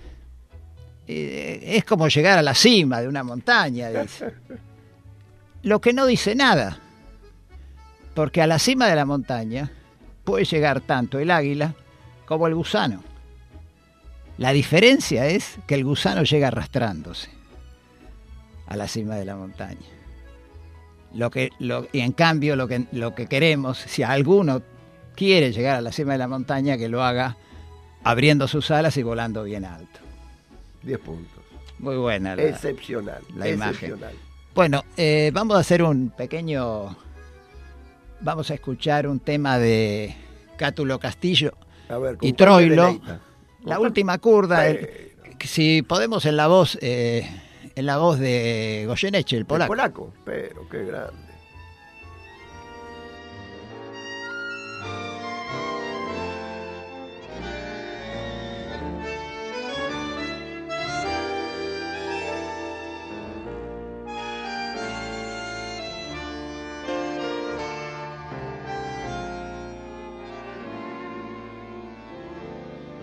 [1.07, 4.33] eh, es como llegar a la cima de una montaña, dice.
[5.63, 6.79] Lo que no dice nada,
[8.13, 9.71] porque a la cima de la montaña
[10.23, 11.73] puede llegar tanto el águila
[12.25, 13.03] como el gusano.
[14.37, 17.29] La diferencia es que el gusano llega arrastrándose
[18.67, 19.98] a la cima de la montaña.
[21.13, 24.61] Lo que, lo- y en cambio lo que, lo que queremos, si alguno
[25.15, 27.35] quiere llegar a la cima de la montaña, que lo haga
[28.03, 29.99] abriendo sus alas y volando bien alto.
[30.83, 31.43] 10 puntos.
[31.79, 33.21] Muy buena la, Excepcional.
[33.35, 33.95] la imagen.
[34.53, 36.95] Bueno, eh, vamos a hacer un pequeño...
[38.21, 40.13] Vamos a escuchar un tema de
[40.57, 41.53] Cátulo Castillo
[41.87, 42.99] A ver, ¿con y Troilo.
[43.63, 44.89] La ¿Con última curda, el-
[45.45, 47.25] si podemos en la voz, eh,
[47.75, 49.67] en la voz de Goyeneche, el El polaco.
[49.69, 51.29] polaco, pero qué grande.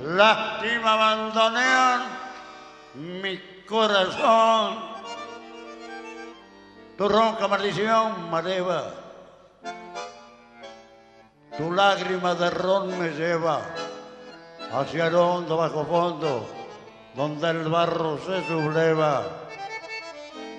[0.03, 1.86] Lástima abandonar mi
[3.67, 4.97] corazón.
[6.97, 8.95] Tu ronca maldición me eleva.
[11.57, 13.61] Tu lágrima de ron me lleva
[14.73, 16.47] hacia el hondo bajo fondo,
[17.15, 19.25] donde el barro se subleva.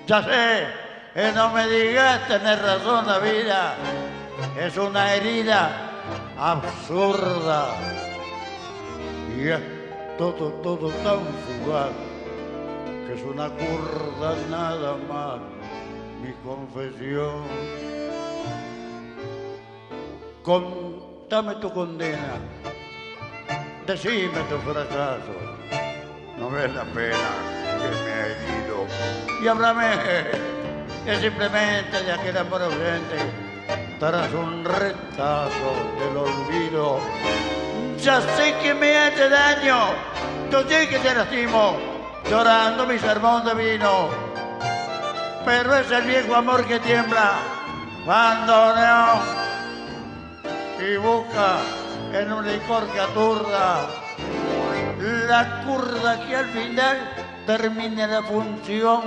[0.06, 0.66] Ya sé,
[1.14, 3.74] que no me digas tener razón la vida,
[4.58, 5.70] es una herida
[6.38, 7.66] absurda.
[9.36, 9.60] Y es
[10.16, 12.07] todo, todo tan fugaz
[13.08, 15.38] que es una curda nada más
[16.22, 17.44] mi confesión.
[20.42, 22.34] Contame tu condena,
[23.86, 25.32] decime tu fracaso,
[26.38, 27.30] no ves la pena
[27.80, 28.86] que me ha herido.
[29.42, 29.88] Y háblame
[31.06, 33.16] que simplemente de aquel amor ausente
[33.98, 37.00] tras un retazo del olvido.
[38.02, 39.78] Ya sé que me hace daño,
[40.50, 41.87] yo sé que te lastimo,
[42.30, 44.08] llorando mi sermón de vino.
[45.44, 47.32] Pero es el viejo amor que tiembla
[48.46, 48.74] no
[50.80, 51.58] y busca
[52.12, 53.86] en un licor que aturda
[55.28, 56.96] la curda que al final
[57.46, 59.02] termine la función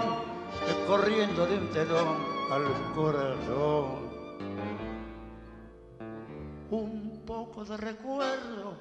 [0.88, 2.18] corriendo de un telón
[2.52, 4.12] al corazón
[6.72, 8.78] un poco de recuerdo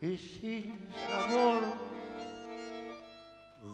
[0.00, 1.62] y sin sabor.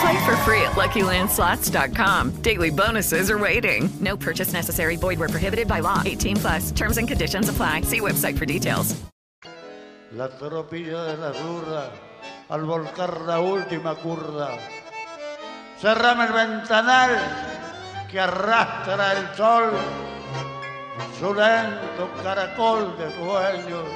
[0.00, 2.42] Play for free at LuckyLandSlots.com.
[2.42, 3.90] Daily bonuses are waiting.
[4.00, 4.96] No purchase necessary.
[4.96, 6.02] Void were prohibited by law.
[6.04, 6.72] 18 plus.
[6.72, 7.82] Terms and conditions apply.
[7.82, 8.96] See website for details.
[10.12, 11.92] La tropilla de la zurda
[12.48, 14.58] al volcar la última curda.
[15.78, 17.10] Cerrame el ventanal
[18.10, 19.70] que arrastra el sol,
[21.18, 23.86] su lento caracol de sueños.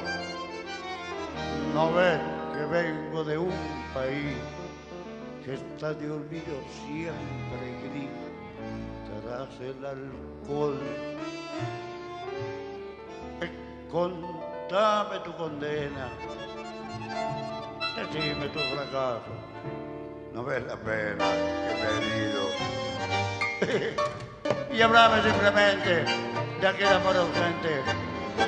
[1.75, 2.21] No ves
[2.53, 3.53] que vengo de un
[3.93, 4.37] país
[5.45, 6.55] que está de olvido
[6.87, 8.09] siempre gris
[9.23, 10.81] tras el alcohol.
[13.41, 13.51] Eh,
[13.91, 16.09] Contame tu condena,
[17.97, 19.33] decime tu fracaso,
[20.33, 21.25] no ves la pena
[21.69, 22.45] que he herido.
[24.73, 26.05] y háblame simplemente
[26.61, 27.83] de aquel amor ausente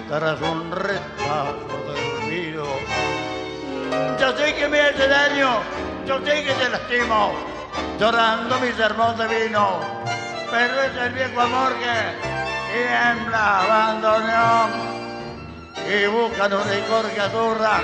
[0.08, 2.66] tras un retraso de olvido.
[4.18, 5.60] Yo sé que me hace daño,
[6.06, 7.32] yo sé que te lastimo,
[7.98, 9.80] llorando mi sermón de vino,
[10.50, 12.36] pero es el viejo amor que
[12.72, 14.68] tiembla, abandonó
[15.88, 17.80] y buscan un licor que azurra.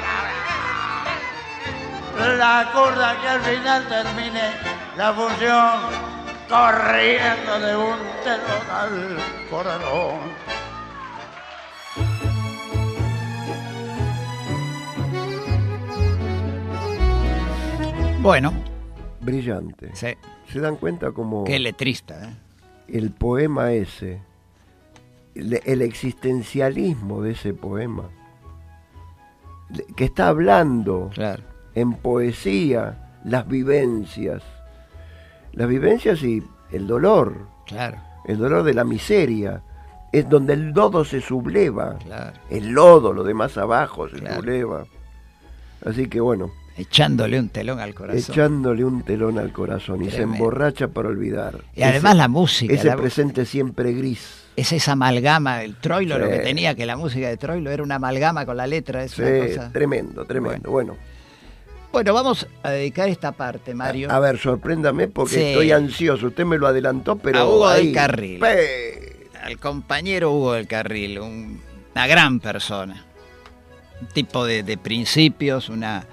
[2.38, 4.52] La curda que al final termine
[4.96, 6.12] la función
[6.48, 9.18] corriendo de un telón al
[9.50, 10.52] corazón.
[18.22, 18.52] Bueno.
[19.20, 19.90] Brillante.
[19.94, 20.08] Sí.
[20.52, 22.34] ¿Se dan cuenta como Qué letrista, ¿eh?
[22.88, 24.20] el poema ese,
[25.34, 28.04] el, el existencialismo de ese poema,
[29.96, 31.42] que está hablando Claro.
[31.74, 34.42] en poesía las vivencias,
[35.52, 37.34] las vivencias y el dolor,
[37.66, 37.98] Claro.
[38.26, 39.62] el dolor de la miseria,
[40.12, 42.36] es donde el lodo se subleva, Claro.
[42.50, 44.84] el lodo, lo de más abajo se subleva.
[45.86, 48.18] Así que bueno, Echándole un telón al corazón.
[48.34, 51.60] echándole un telón al corazón y se emborracha para olvidar.
[51.76, 54.42] Y además la música, Ese la- presente siempre gris.
[54.56, 56.32] Es esa amalgama, el Troilo lo Sí.
[56.32, 59.22] que tenía, que la música de Troilo era una amalgama con la letra, es Sí,
[59.22, 59.72] una cosa...
[59.72, 60.70] tremendo, tremendo.
[60.70, 60.96] Bueno,
[61.92, 64.10] Bueno, vamos a dedicar esta parte, Mario.
[64.10, 65.40] a ver, sorpréndame porque Sí.
[65.42, 66.28] estoy ansioso.
[66.28, 67.38] Usted me lo adelantó, pero.
[67.38, 68.40] A Hugo ahí, del Carril.
[68.40, 71.60] pe- al compañero Hugo del Carril, un-
[71.94, 73.04] una gran persona,
[74.00, 76.06] un tipo de, de principios, una,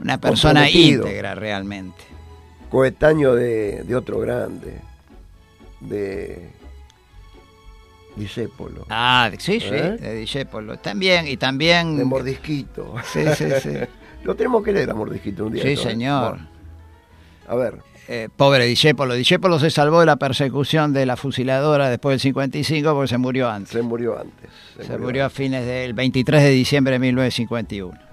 [0.00, 2.02] una persona íntegra realmente.
[2.70, 4.78] coetáneo de, de otro grande,
[5.80, 6.48] de
[8.16, 9.96] Disépolo, Ah, sí, sí, ¿Eh?
[9.98, 10.78] de Discépolo.
[10.78, 11.96] También, y también...
[11.96, 12.94] de Mordisquito.
[13.04, 13.70] Sí, sí, sí.
[14.24, 15.62] lo tenemos que leer a Mordisquito un día.
[15.62, 15.76] Sí, ¿eh?
[15.76, 16.32] señor.
[16.32, 16.48] Bueno,
[17.48, 17.74] a ver,
[18.08, 19.14] Eh, pobre Discépolo.
[19.14, 23.48] Discépolo se salvó de la persecución de la fusiladora después del 55 porque se murió
[23.48, 23.70] antes.
[23.72, 24.50] se murió antes.
[24.86, 28.09] Se murió a fines del 23 de diciembre de 1951.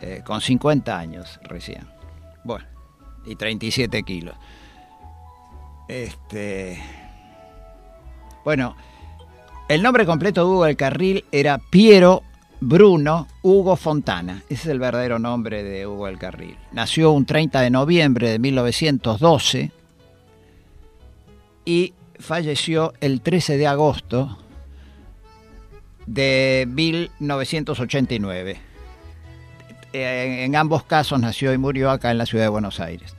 [0.00, 1.86] Eh, con 50 años recién.
[2.44, 2.64] Bueno,
[3.26, 4.34] y 37 kilos.
[5.88, 6.82] Este.
[8.44, 8.76] Bueno,
[9.68, 12.22] el nombre completo de Hugo del Carril era Piero
[12.60, 14.42] Bruno Hugo Fontana.
[14.48, 16.56] Ese es el verdadero nombre de Hugo del Carril.
[16.72, 19.70] Nació un 30 de noviembre de 1912
[21.64, 24.38] y falleció el 13 de agosto
[26.06, 28.69] de 1989.
[29.92, 33.16] En, ambos casos nació y murió acá en la ciudad de Buenos Aires.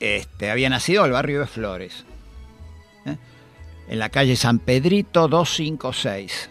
[0.00, 2.04] Este, había nacido en el barrio de Flores,
[3.06, 3.16] ¿eh?
[3.88, 6.50] en la calle San Pedrito 256.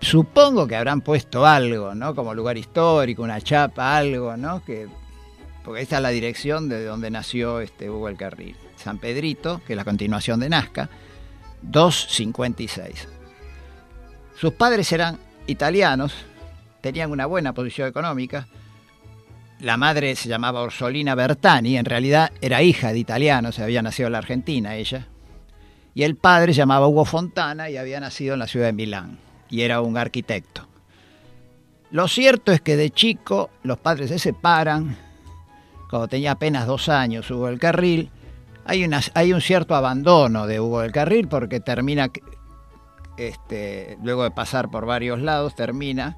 [0.00, 2.14] Supongo que habrán puesto algo, ¿no?
[2.14, 4.64] Como lugar histórico, una chapa, algo, ¿no?
[4.64, 4.88] Que,
[5.64, 8.56] porque esta es la dirección de donde nació este Hugo el Carril.
[8.76, 10.88] San Pedrito, que es la continuación de Nazca,
[11.62, 13.08] 256.
[14.38, 15.18] Sus padres eran
[15.48, 16.14] italianos,
[16.80, 18.46] tenían una buena posición económica.
[19.60, 24.12] La madre se llamaba Orsolina Bertani, en realidad era hija de italianos, había nacido en
[24.12, 25.08] la Argentina ella.
[25.94, 29.18] Y el padre se llamaba Hugo Fontana y había nacido en la ciudad de Milán,
[29.50, 30.68] y era un arquitecto.
[31.90, 34.96] Lo cierto es que de chico los padres se separan
[35.90, 38.10] cuando tenía apenas dos años Hugo del Carril.
[38.64, 42.10] Hay, una, hay un cierto abandono de Hugo del Carril porque termina,
[43.16, 46.16] este, luego de pasar por varios lados, termina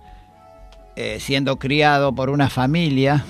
[1.02, 3.24] eh, siendo criado por una familia,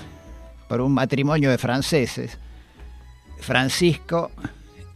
[0.67, 2.37] por un matrimonio de franceses,
[3.39, 4.29] Francisco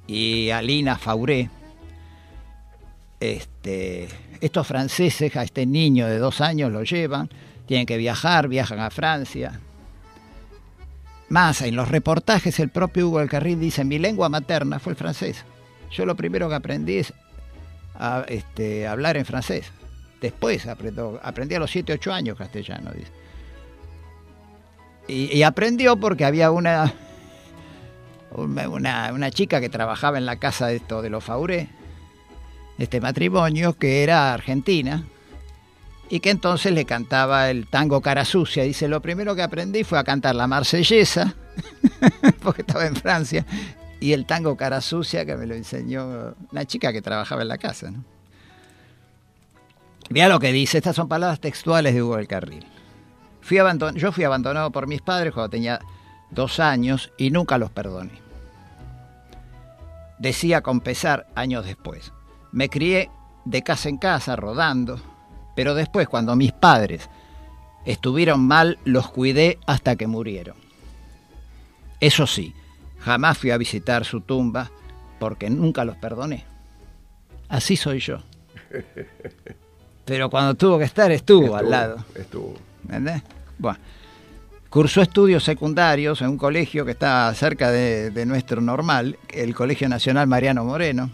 [0.07, 1.49] y Alina Fauré.
[3.21, 4.09] Este,
[4.41, 7.29] estos franceses a este niño de dos años lo llevan,
[7.65, 9.57] tienen que viajar, viajan a Francia.
[11.29, 14.97] Más, en los reportajes el propio Hugo del Carril dice, mi lengua materna fue el
[14.97, 15.45] francés.
[15.91, 17.13] Yo lo primero que aprendí es
[17.97, 19.71] a, este, hablar en francés.
[20.25, 22.89] Después aprendió, aprendí a los 7, 8 años castellano.
[22.95, 23.11] Dice.
[25.07, 26.91] Y, aprendió porque había una,
[28.31, 31.69] una, una, chica que trabajaba en la casa de, esto, de los Fauré,
[32.79, 35.03] este matrimonio, que era argentina,
[36.09, 38.63] y que entonces le cantaba el tango cara sucia.
[38.63, 41.35] Dice, lo primero que aprendí fue a cantar la marsellesa,
[42.41, 43.45] porque estaba en Francia,
[43.99, 47.59] y el tango cara sucia que me lo enseñó una chica que trabajaba en la
[47.59, 47.91] casa.
[47.91, 48.14] ¿no?
[50.09, 52.65] Mira lo que dice, estas son palabras textuales de Hugo del Carril.
[53.41, 53.57] Fui
[53.95, 55.79] yo fui abandonado por mis padres cuando tenía
[56.31, 58.11] dos años y nunca los perdoné.
[60.19, 62.11] Decía con pesar años después.
[62.51, 63.09] Me crié
[63.45, 64.99] de casa en casa, rodando,
[65.55, 67.09] pero después cuando mis padres
[67.85, 70.55] estuvieron mal, los cuidé hasta que murieron.
[71.99, 72.53] Eso sí,
[72.99, 74.71] jamás fui a visitar su tumba
[75.19, 76.45] porque nunca los perdoné.
[77.49, 78.19] Así soy yo.
[80.05, 82.05] Pero cuando tuvo que estar, estuvo, estuvo al lado.
[82.15, 82.53] Estuvo.
[82.83, 83.21] ¿Entendés?
[83.57, 83.79] Bueno.
[84.69, 89.87] Cursó estudios secundarios en un colegio que está cerca de, de, nuestro normal, el Colegio
[89.87, 91.09] Nacional Mariano Moreno.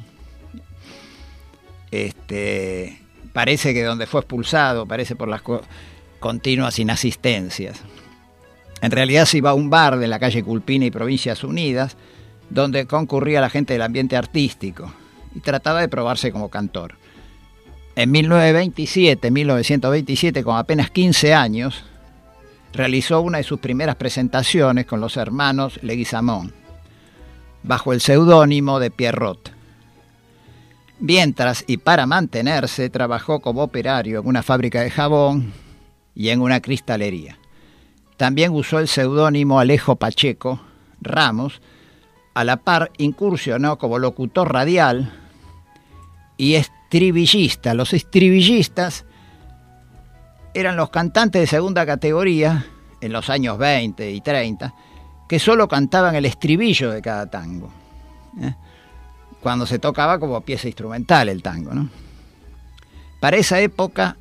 [1.91, 2.99] Este,
[3.33, 5.43] parece que donde fue expulsado, parece por las
[6.19, 7.81] continuas inasistencias.
[8.81, 11.97] En realidad se iba a un bar de la calle Culpina y Provincias Unidas,
[12.49, 14.91] donde concurría la gente del ambiente artístico,
[15.35, 16.95] y trataba de probarse como cantor.
[17.95, 21.83] En 1927, 1927, con apenas 15 años,
[22.73, 26.53] realizó una de sus primeras presentaciones con los hermanos Leguizamón,
[27.63, 29.51] bajo el seudónimo de Pierrot.
[30.99, 35.51] Mientras y para mantenerse, trabajó como operario en una fábrica de jabón
[36.15, 37.39] y en una cristalería.
[38.15, 40.61] También usó el seudónimo Alejo Pacheco
[41.01, 41.61] Ramos,
[42.35, 45.11] a la par incursionó como locutor radial
[46.37, 46.53] y
[47.73, 49.05] Los estribillistas
[50.53, 52.65] eran los cantantes de segunda categoría
[52.99, 54.73] en los años 20 y 30
[55.29, 57.71] que solo cantaban el estribillo de cada tango.
[58.41, 58.53] ¿eh?
[59.39, 61.73] Cuando se tocaba como pieza instrumental el tango.
[61.73, 61.89] ¿no?
[63.21, 64.17] Para esa época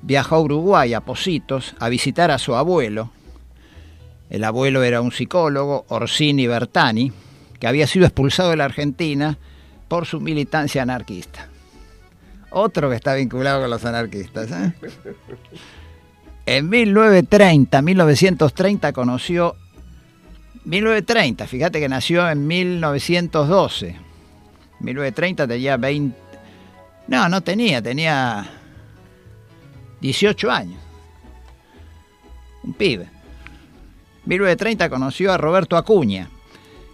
[0.00, 3.10] viajó a Uruguay, a Positos, a visitar a su abuelo.
[4.30, 7.12] El abuelo era un psicólogo, Orsini Bertani,
[7.60, 9.36] que había sido expulsado de la Argentina
[9.88, 11.50] por su militancia anarquista.
[12.56, 14.48] Otro que está vinculado con los anarquistas.
[14.52, 14.72] ¿eh?
[16.46, 19.56] En 1930, 1930 conoció
[20.64, 23.96] 1930, fíjate que nació en 1912.
[24.78, 26.16] 1930 tenía 20
[27.08, 28.48] No, no tenía, tenía
[30.00, 30.80] 18 años.
[32.62, 33.08] Un pibe.
[34.26, 36.30] 1930 conoció a Roberto Acuña,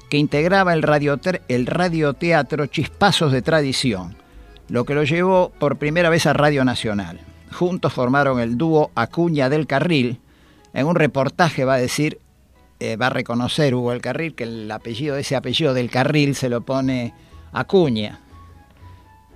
[0.09, 4.17] que integraba el, radio, el radioteatro Chispazos de Tradición,
[4.71, 7.21] lo que lo llevó por primera vez a Radio Nacional.
[7.53, 10.21] Juntos formaron el dúo Acuña del Carril.
[10.73, 12.21] En un reportaje va a decir,
[12.79, 16.49] eh, va a reconocer Hugo del Carril que el apellido, ese apellido del Carril se
[16.49, 17.13] lo pone
[17.53, 18.21] Acuña.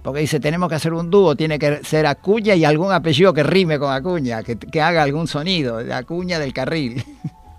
[0.05, 3.43] Porque dice, tenemos que hacer un dúo, tiene que ser Acuña y algún apellido que
[3.43, 7.05] rime con Acuña, que, que haga algún sonido, Acuña del Carril.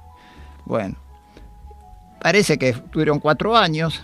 [0.65, 0.95] bueno,
[2.21, 4.01] parece que tuvieron cuatro años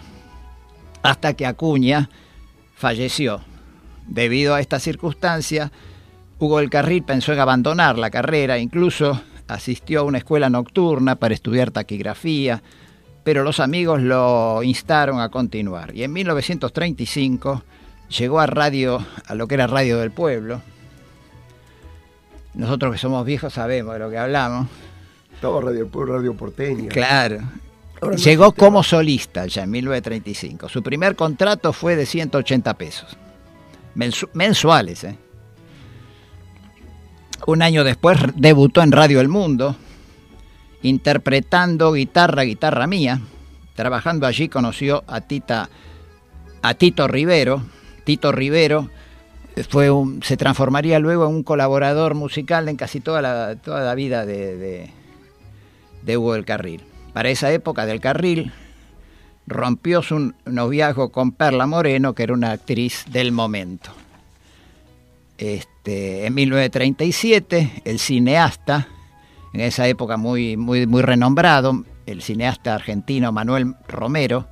[1.03, 2.09] hasta que Acuña
[2.75, 3.41] falleció.
[4.07, 5.71] Debido a esta circunstancia,
[6.39, 11.33] Hugo del Carril pensó en abandonar la carrera, incluso asistió a una escuela nocturna para
[11.33, 12.63] estudiar taquigrafía,
[13.23, 15.95] pero los amigos lo instaron a continuar.
[15.95, 17.63] Y en 1935
[18.09, 20.61] llegó a radio, a lo que era Radio del Pueblo.
[22.53, 24.67] Nosotros que somos viejos sabemos de lo que hablamos.
[25.39, 26.89] Todo Radio del Pueblo, Radio Porteña.
[26.89, 27.39] Claro.
[28.01, 30.69] Ahora llegó no como solista ya en 1935.
[30.69, 33.15] Su primer contrato fue de 180 pesos.
[33.95, 35.17] Mensu mensuales, ¿eh?
[37.47, 39.75] Un año después debutó en Radio El Mundo,
[40.83, 43.19] interpretando guitarra, guitarra mía.
[43.75, 45.69] Trabajando allí conoció a Tita,
[46.61, 47.63] a Tito Rivero.
[48.03, 48.89] Tito Rivero
[49.69, 53.95] fue un, se transformaría luego en un colaborador musical en casi toda la, toda la
[53.95, 54.91] vida de, de,
[56.03, 56.83] de Hugo del Carril.
[57.13, 58.51] para esa época del carril,
[59.51, 63.91] rompió su noviazgo con Perla Moreno, que era una actriz del momento.
[65.37, 68.87] Este, en 1937, el cineasta,
[69.53, 74.47] en esa época muy, muy, muy renombrado, el cineasta argentino Manuel Romero,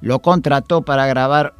[0.00, 1.54] lo contrató para grabar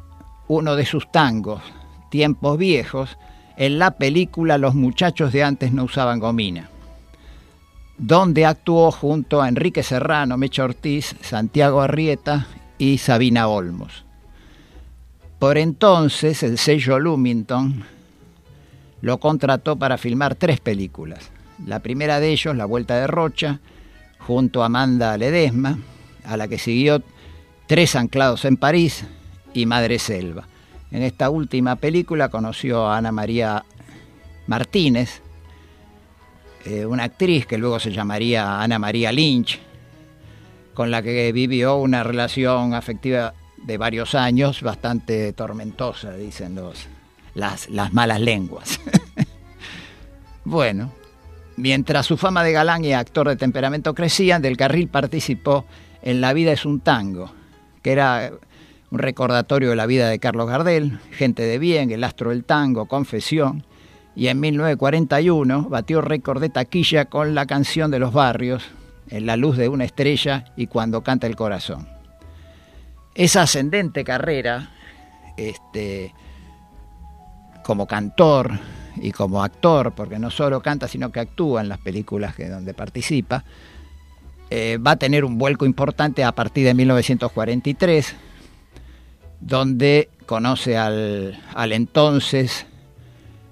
[0.47, 1.61] uno de sus tangos,
[2.09, 3.17] Tiempos Viejos,
[3.57, 6.69] en la película Los muchachos de antes no usaban gomina,
[7.97, 12.47] donde actuó junto a Enrique Serrano, Mecha Ortiz, Santiago Arrieta
[12.77, 14.05] y Sabina Olmos.
[15.39, 17.83] Por entonces el sello Lumington
[19.01, 21.31] lo contrató para filmar tres películas.
[21.65, 23.59] La primera de ellos, La Vuelta de Rocha,
[24.19, 25.77] junto a Amanda Ledesma,
[26.25, 27.01] a la que siguió
[27.67, 29.05] Tres Anclados en París
[29.53, 30.47] y Madre Selva.
[30.91, 33.65] En esta última película conoció a Ana María
[34.47, 35.21] Martínez,
[36.65, 39.59] eh, una actriz que luego se llamaría Ana María Lynch,
[40.77, 46.85] con la que vivió una relación afectiva de varios años, bastante tormentosa, dicen los,
[47.33, 48.79] las, las malas lenguas.
[50.45, 50.91] bueno,
[51.55, 55.65] mientras su fama de galán y actor de temperamento crecían, Del Carril participó
[56.03, 57.31] en La vida es un tango,
[57.81, 58.31] que era
[58.91, 62.85] un recordatorio de la vida de Carlos Gardel, gente de bien, el astro del tango,
[62.85, 63.65] confesión,
[64.15, 68.69] y en 1941 batió récord de taquilla con la canción de los barrios,
[69.09, 71.87] En la luz de una estrella y cuando canta el corazón.
[73.15, 74.71] Esa ascendente carrera,
[75.37, 76.13] este,
[77.63, 78.59] como cantor
[78.95, 82.73] y como actor, porque no solo canta, sino que actúa en las películas que, donde
[82.73, 83.43] participa,
[84.49, 88.15] eh, va a tener un vuelco importante a partir de 1943,
[89.41, 92.65] donde conoce al, al entonces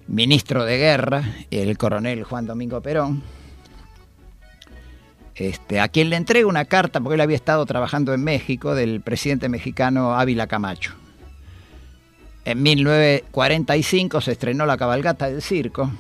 [0.08, 3.24] ministro de guerra, el coronel Juan Domingo Perón,
[5.36, 9.02] este, a quien le entrega una carta, porque él había estado trabajando en México, del
[9.02, 10.94] presidente mexicano Ávila Camacho.
[12.46, 15.92] En 1945 se estrenó La cabalgata del circo,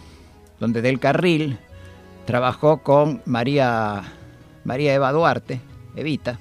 [0.60, 1.58] donde Del Carril
[2.26, 4.04] trabajó con María,
[4.64, 5.60] María Eva Duarte,
[5.96, 6.40] Evita.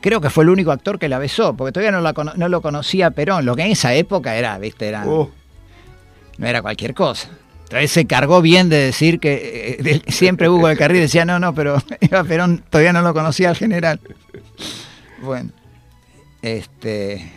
[0.00, 2.60] Creo que fue el único actor que la besó, porque todavía no, la, no lo
[2.60, 5.30] conocía Perón, lo que en esa época era, viste, era, Oh,
[6.38, 7.30] no era cualquier cosa.
[7.66, 11.52] Entonces se cargó bien de decir que eh, siempre Hugo del Carril decía, no, no,
[11.52, 13.98] pero Eva Perón todavía no lo conocía al general.
[15.20, 15.50] Bueno,
[16.42, 17.28] este,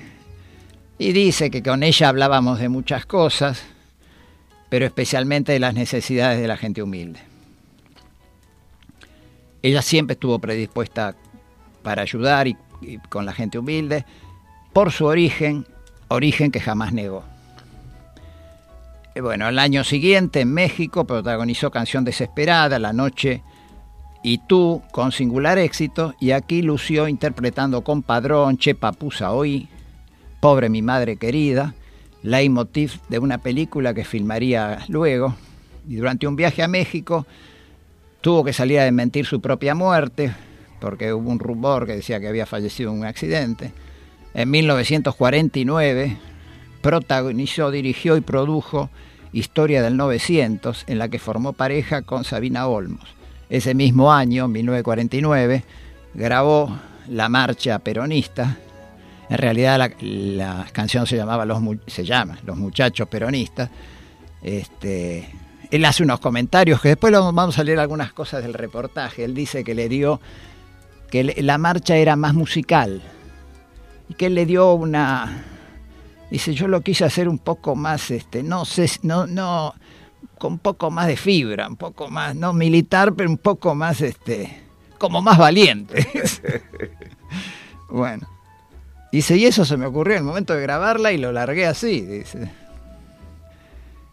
[0.99, 3.63] y dice que con ella hablábamos de muchas cosas,
[4.69, 7.21] pero especialmente de las necesidades de la gente humilde.
[9.63, 11.15] Ella siempre estuvo predispuesta
[11.81, 14.05] para ayudar y, y con la gente humilde
[14.73, 15.65] por su origen,
[16.07, 17.23] origen que jamás negó.
[19.21, 23.43] Bueno, al año siguiente en México protagonizó Canción Desesperada, La Noche
[24.23, 29.67] y Tú, con singular éxito, y aquí lució interpretando con Padrón, Che Papusa Hoy,
[30.39, 31.73] Pobre mi madre querida,
[32.23, 35.35] leitmotiv de una película que filmaría luego,
[35.87, 37.25] y durante un viaje a México
[38.21, 40.33] tuvo que salir a desmentir su propia muerte,
[40.79, 43.73] porque hubo un rumor que decía que había fallecido en un accidente.
[44.33, 46.17] En 1949
[46.81, 48.89] protagonizó, dirigió y produjo
[49.31, 53.15] Historia del 900, en la que formó pareja con Sabina Olmos.
[53.49, 55.63] Ese mismo año, 1949,
[56.13, 56.77] grabó
[57.07, 58.57] La Marcha Peronista.
[59.29, 63.69] En realidad la, canción se llamaba Los se llama Los Muchachos Peronistas.
[64.41, 65.29] Este,
[65.69, 69.23] él hace unos comentarios que después vamos a leer algunas cosas del reportaje.
[69.23, 70.19] Él dice que le dio
[71.11, 73.01] que la marcha era más musical
[74.09, 75.43] y que él le dio una
[76.31, 79.73] dice yo lo quise hacer un poco más este no sé no no
[80.37, 84.01] con un poco más de fibra un poco más no militar pero un poco más
[84.01, 84.63] este
[84.97, 86.07] como más valiente.
[87.91, 88.27] Bueno.
[89.11, 92.01] Dice y eso se me ocurrió en el momento de grabarla y lo largué así
[92.01, 92.51] dice.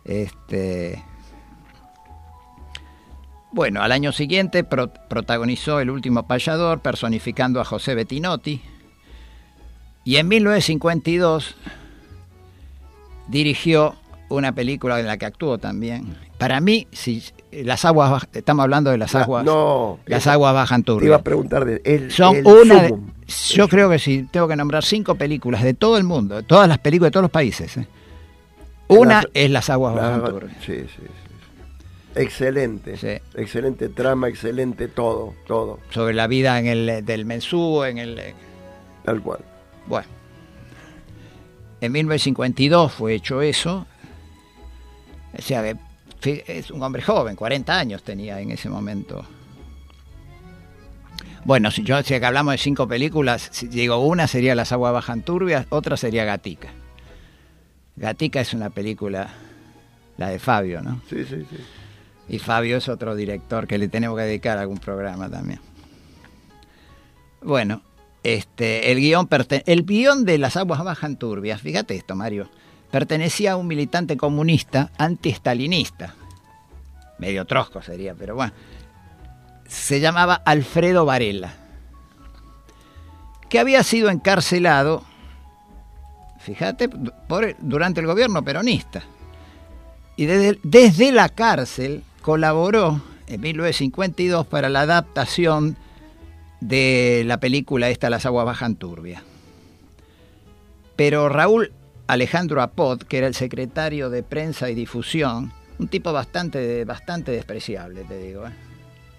[0.05, 1.03] Este
[3.53, 8.62] bueno, al año siguiente pro- protagonizó El último payador, personificando a José Bettinotti.
[10.05, 11.57] Y en 1952
[13.29, 13.95] dirigió
[14.29, 16.16] una película en la que actuó también.
[16.39, 17.22] Para mí, si
[17.53, 21.16] las aguas, estamos hablando de las La- aguas, no, las esa- aguas bajan te iba
[21.16, 22.95] a preguntar de el, Son el una, de-
[23.55, 26.79] yo creo que si tengo que nombrar cinco películas de todo el mundo, todas las
[26.79, 27.77] películas de todos los países.
[27.79, 27.87] ¿eh?
[28.89, 30.49] Una Las- es las aguas bajan turbio.
[30.64, 31.03] sí, sí, sí.
[32.14, 33.20] Excelente.
[33.35, 35.81] Excelente trama, excelente todo, todo.
[35.91, 38.20] Sobre la vida en el del mensú, en el
[39.05, 39.41] Tal cual.
[39.87, 40.07] Bueno,
[41.87, 43.87] en 1952 fue hecho eso.
[45.37, 45.64] O sea,
[46.22, 49.24] es un hombre joven, 40 años tenía en ese momento.
[51.45, 54.93] Bueno, si yo si que hablamos de cinco películas, si digo una sería Las aguas
[54.93, 56.70] bajan turbias, otra sería Gatica.
[57.95, 59.28] Gatica es una película,
[60.16, 61.01] la de Fabio, ¿no?
[61.09, 61.57] Sí, sí, sí.
[62.28, 65.61] Y Fabio es otro director que le tenemos que dedicar a algún programa también.
[67.43, 67.82] Bueno,
[68.35, 69.29] este, el guion
[69.66, 72.51] el de Las aguas bajan turbias, fíjate esto, Mario,
[72.91, 76.14] pertenecía a un militante comunista anti-estalinista.
[77.18, 78.53] Medio trosco sería, pero bueno.
[79.68, 81.55] Se llamaba Alfredo Varela,
[83.49, 85.05] que había sido encarcelado,
[86.41, 89.05] fíjate, por, durante el gobierno peronista.
[90.16, 95.77] Y desde, desde la cárcel colaboró en 1952 para la adaptación
[96.61, 99.23] de la película esta Las aguas bajan turbia.
[100.97, 101.73] Pero Raúl
[102.07, 108.05] Alejandro Apod, que era el secretario de prensa y difusión, un tipo bastante, bastante despreciable,
[108.05, 108.53] te digo, ¿eh?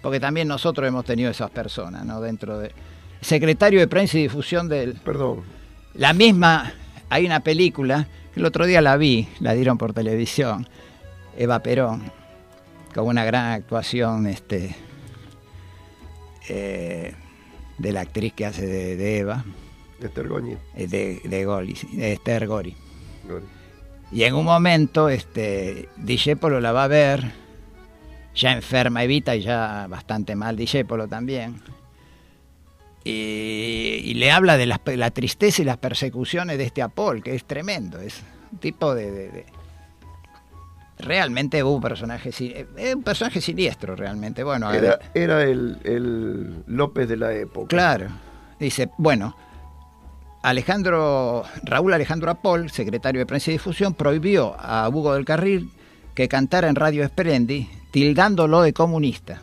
[0.02, 2.20] porque también nosotros hemos tenido esas personas, ¿no?
[2.20, 2.72] Dentro de
[3.20, 4.94] secretario de prensa y difusión del.
[4.94, 5.42] Perdón.
[5.94, 6.72] La misma,
[7.10, 8.06] hay una película
[8.38, 10.68] el otro día la vi, la dieron por televisión,
[11.36, 12.04] Eva Perón,
[12.94, 14.76] con una gran actuación, este.
[16.48, 17.16] Eh,
[17.78, 19.44] de la actriz que hace de, Eva.
[20.02, 20.56] Esther Goñi.
[20.76, 22.76] Eh, de, de, Esther Gori.
[24.10, 27.32] Y en un momento, este, Discepolo la va a ver,
[28.34, 31.60] ya enferma Evita y ya bastante mal Discepolo también.
[33.04, 37.44] Y, le habla de la, la, tristeza y las persecuciones de este Apol, que es
[37.44, 38.22] tremendo, es
[38.52, 39.46] un tipo de,
[40.98, 47.16] realmente un personaje es un personaje siniestro realmente bueno era, era el, el, López de
[47.16, 47.68] la época.
[47.68, 48.08] Claro.
[48.58, 49.36] Dice bueno
[50.42, 55.70] Alejandro Raúl Alejandro Apol secretario de prensa y difusión prohibió a Hugo del Carril
[56.14, 59.42] que cantara en Radio Esplendi tildándolo de comunista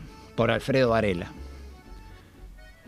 [0.35, 1.31] por Alfredo Varela.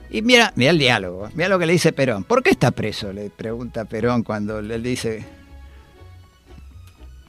[0.10, 2.24] Y mira, mira el diálogo, mira lo que le dice Perón.
[2.24, 3.12] ¿Por qué está preso?
[3.12, 5.26] Le pregunta Perón cuando le dice,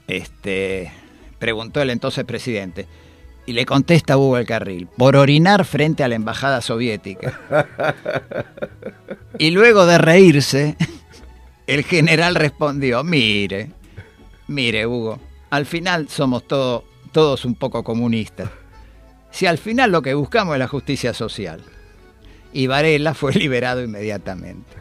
[0.07, 0.93] este,
[1.39, 2.87] preguntó el entonces presidente.
[3.47, 7.41] Y le contesta Hugo el Carril, por orinar frente a la embajada soviética.
[9.37, 10.77] Y luego de reírse,
[11.67, 13.73] el general respondió, mire,
[14.47, 15.19] mire Hugo,
[15.51, 18.49] al final somos todos un poco comunistas
[19.35, 21.61] si al final lo que buscamos es la justicia social.
[22.53, 24.77] Y Varela fue liberado inmediatamente.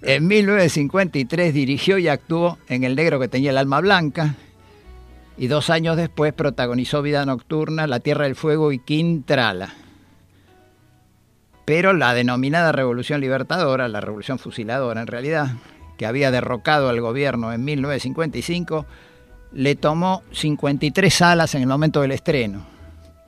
[0.00, 4.36] En 1953 dirigió y actuó en El negro que tenía el alma blanca
[5.36, 9.74] y dos años después protagonizó Vida Nocturna, La Tierra del Fuego y Quintrala.
[11.64, 15.48] Pero la denominada Revolución Libertadora, la Revolución Fusiladora en realidad,
[15.98, 18.86] que había derrocado al gobierno en 1955,
[19.52, 22.71] le tomó 53 salas en el momento del estreno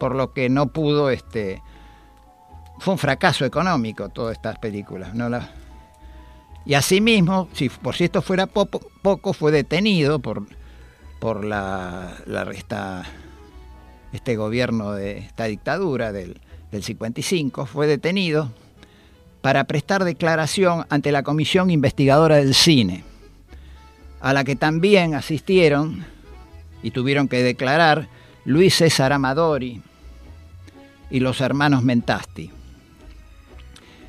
[0.05, 1.63] por lo que no pudo, este,
[2.79, 5.15] fue un fracaso económico todas estas películas.
[5.15, 5.31] ¿no?
[5.31, 5.49] La,
[6.67, 10.47] y asimismo, si, por si esto fuera poco, fue detenido por,
[11.21, 12.47] por la, la
[14.13, 16.39] este gobierno de esta dictadura del,
[16.71, 18.53] del 55, fue detenido
[19.41, 23.05] para prestar declaración ante la Comisión Investigadora del Cine,
[24.21, 26.05] a la que también asistieron
[26.83, 28.11] y tuvieron que declarar
[28.45, 29.81] Luis César Amadori
[31.15, 32.51] y los hermanos Mentasti.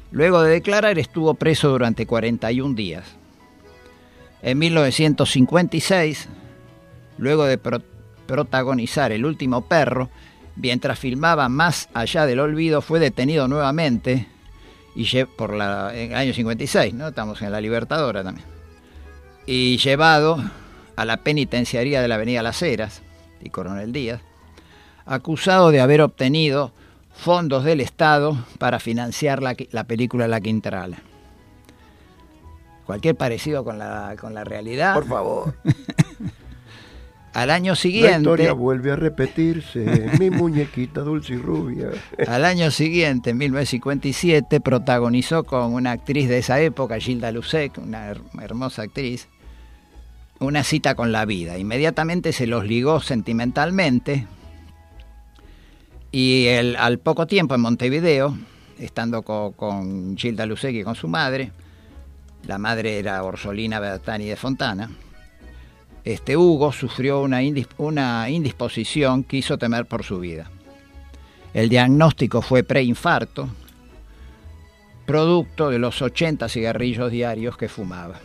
[0.10, 3.06] Luego de declarar estuvo preso durante 41 días.
[4.41, 6.28] En 1956,
[7.20, 10.10] luego de protagonizar El último perro,
[10.56, 14.28] mientras filmaba Más allá del olvido, fue detenido nuevamente
[14.95, 17.10] y por en el año 56, ¿no?
[17.10, 18.47] Estamos en la Libertadora también.
[19.45, 20.43] y llevado
[20.95, 23.03] a la penitenciaría de la Avenida Las Heras
[23.43, 24.22] y Coronel Díaz,
[25.06, 26.72] acusado de haber obtenido
[27.16, 30.97] fondos del Estado para financiar la, la película La Quintrala.
[32.86, 34.93] Cualquier parecido con la, con la realidad.
[34.93, 35.55] Por favor.
[37.34, 38.20] Al año La siguiente.
[38.20, 40.09] historia vuelve a repetirse.
[40.20, 41.89] Mi muñequita dulce y rubia.
[42.28, 48.09] Al año siguiente, en 1957, protagonizó con una actriz de esa época, Gilda Lucek, una
[48.11, 49.28] her- hermosa actriz,
[50.39, 51.57] una cita con la vida.
[51.57, 54.28] Inmediatamente se los ligó sentimentalmente
[56.18, 58.38] y el- al poco tiempo en Montevideo,
[58.80, 61.51] estando co- con, Gilda Lucek y con su madre,
[62.47, 64.89] la madre era Orsolina Bertani de Fontana,
[66.05, 70.49] este Hugo sufrió una, indis- una indisposición que hizo temer por su vida.
[71.53, 73.49] El diagnóstico fue preinfarto,
[75.05, 78.16] producto de los 80 cigarrillos diarios que fumaba.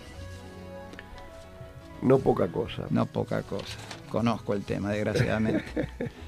[2.02, 2.84] No poca cosa.
[2.90, 3.76] No poca cosa.
[4.10, 5.64] Conozco el tema, desgraciadamente.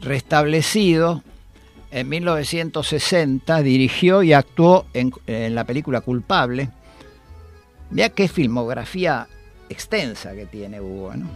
[0.00, 1.22] Restablecido,
[1.90, 5.12] en 1960 dirigió y actuó en,
[5.54, 6.70] la película Culpable.
[7.90, 9.26] Vea qué filmografía
[9.68, 11.14] extensa que tiene Hugo.
[11.14, 11.28] ¿no?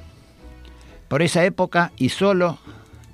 [1.09, 2.59] Por esa época, y solo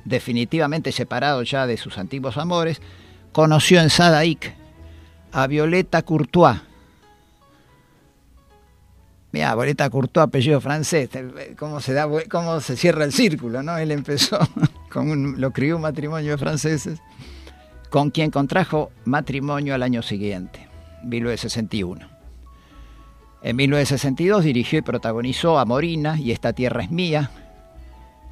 [0.04, 2.80] definitivamente separado ya de sus antiguos amores,
[3.32, 4.54] conoció en Sadaik
[5.32, 6.60] a Violeta Courtois.
[9.32, 11.08] Mira, Violeta Courtois, apellido francés,
[11.56, 13.78] cómo se, da, cómo se cierra el círculo, ¿no?
[13.78, 14.38] Él empezó
[14.90, 17.00] con un, lo crió un matrimonio de franceses,
[17.88, 20.68] con quien contrajo matrimonio al año siguiente,
[21.04, 22.06] 1961.
[23.42, 27.30] En 1962 dirigió y protagonizó a Morina y Esta tierra es mía,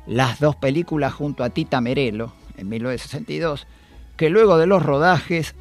[0.06, 3.66] las dos películas junto a Tita Merelo en 1962,
[4.16, 5.54] que luego de los rodajes,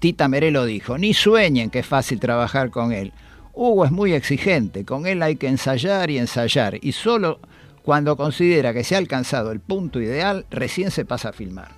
[0.00, 3.12] Tita Merelo dijo, ni sueñen que es fácil trabajar con él.
[3.52, 7.40] Hugo es muy exigente, con él hay que ensayar y ensayar, y solo
[7.84, 11.72] cuando considera que se ha alcanzado el punto ideal, recién se pasa a filmar.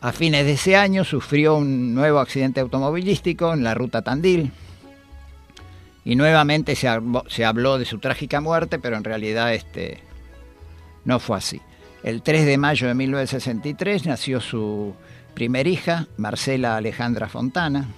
[0.00, 4.52] A fines de ese año sufrió un nuevo accidente automovilístico en la ruta Tandil,
[6.04, 6.88] y nuevamente se
[7.26, 9.98] se habló de su trágica muerte, pero en realidad este,
[11.04, 11.60] no fue así.
[12.04, 14.94] El 3 de mayo de 1963 nació su
[15.34, 17.88] primer hija, Marcela Alejandra Fontana,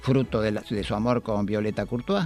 [0.00, 2.24] fruto de, de su amor con Violeta Courtois.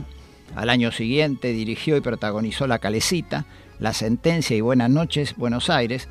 [0.55, 3.45] Al año siguiente dirigió y protagonizó La Calecita,
[3.79, 6.09] La Sentencia y Buenas noches, Buenos Aires.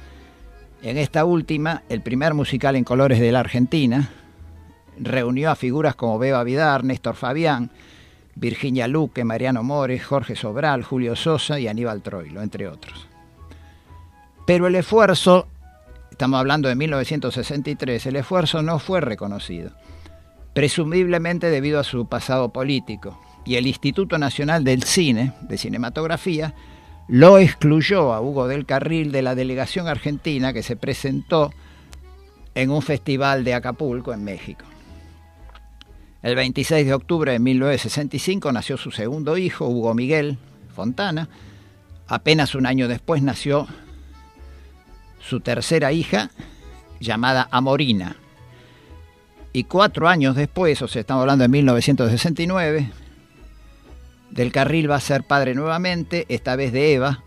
[0.84, 4.10] En esta última, el primer musical en colores de la Argentina,
[5.00, 7.72] reunió a figuras como Beba Vidar, Néstor Fabián,
[8.36, 13.08] Virginia Luque, Mariano Mores, Jorge Sobral, Julio Sosa y Aníbal Troilo, entre otros.
[14.46, 15.48] Pero el esfuerzo,
[16.12, 19.72] estamos hablando de 1963, el esfuerzo no fue reconocido,
[20.54, 26.54] presumiblemente debido a su pasado político, y el Instituto Nacional del Cine, de Cinematografía,
[27.08, 31.52] lo excluyó a Hugo del Carril de la delegación argentina que se presentó
[32.56, 34.66] en un festival de Acapulco, en México.
[36.24, 40.40] El 26 de octubre de 1965 nació su segundo hijo, Hugo Miguel
[40.76, 41.30] Fontana.
[42.08, 43.68] Apenas un año después nació
[45.20, 46.32] su tercera hija,
[47.00, 48.16] llamada Amorina.
[49.54, 52.90] Y cuatro años después, o sea, estamos hablando de 1969,
[54.36, 57.24] del Carril va a ser padre nuevamente, esta vez de Eva.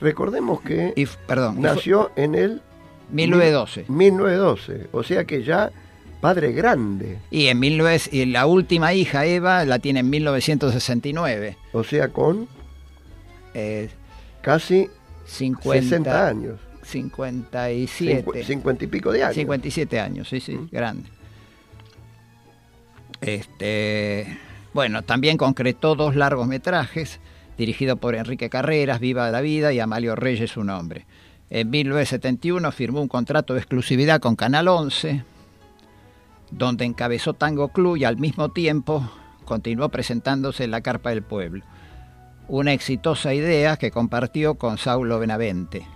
[0.00, 2.62] Recordemos que Y, perdón, y nació en el
[3.10, 3.84] 1912.
[3.88, 5.70] 1912, o sea que ya
[6.20, 11.58] padre grande, Y en 19 y la última hija, Eva, la tiene en 1969.
[11.72, 12.48] o sea con
[13.52, 13.88] Eh,
[14.40, 14.88] casi
[15.26, 18.24] 50, 60 años, 57.
[18.24, 19.36] Cincu- 50 y pico de años.
[19.36, 21.08] 57 años, sí, sí, grande.
[23.20, 24.26] Este,
[24.74, 27.20] bueno, también concretó dos largometrajes
[27.56, 31.06] dirigidos por Enrique Carreras, Viva la Vida y Amalio Reyes, su nombre.
[31.48, 35.22] En 1971 firmó un contrato de exclusividad con Canal 11,
[36.50, 39.08] donde encabezó Tango Club y al mismo tiempo
[39.44, 41.64] continuó presentándose en la Carpa del Pueblo.
[42.48, 45.86] Una exitosa idea que compartió con Saulo Benavente.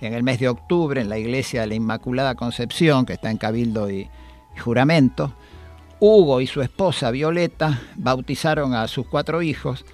[0.00, 3.38] En el mes de octubre, en la iglesia de la Inmaculada Concepción, que está en
[3.38, 4.08] Cabildo y,
[4.56, 5.34] y Juramento,
[6.06, 9.86] Hugo y su esposa Violeta bautizaron a sus cuatro hijos,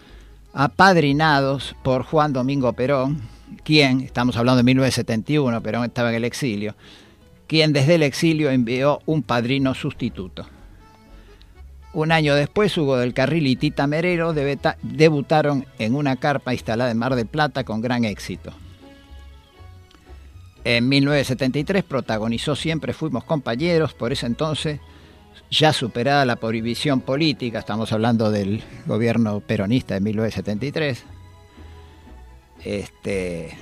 [0.52, 3.20] apadrinados por Juan Domingo Perón,
[3.62, 6.74] quien, estamos hablando de 1971, Perón estaba en el exilio,
[7.46, 10.48] quien desde el exilio envió un padrino sustituto.
[11.92, 16.98] Un año después, Hugo del Carril y Tita Merero debutaron en una carpa instalada en
[16.98, 18.52] Mar del Plata con gran éxito.
[20.64, 24.80] En 1973 protagonizó Siempre Fuimos Compañeros, por ese entonces
[25.51, 31.05] ya superada la prohibición política, estamos hablando del gobierno peronista de 1973,
[32.64, 33.57] este,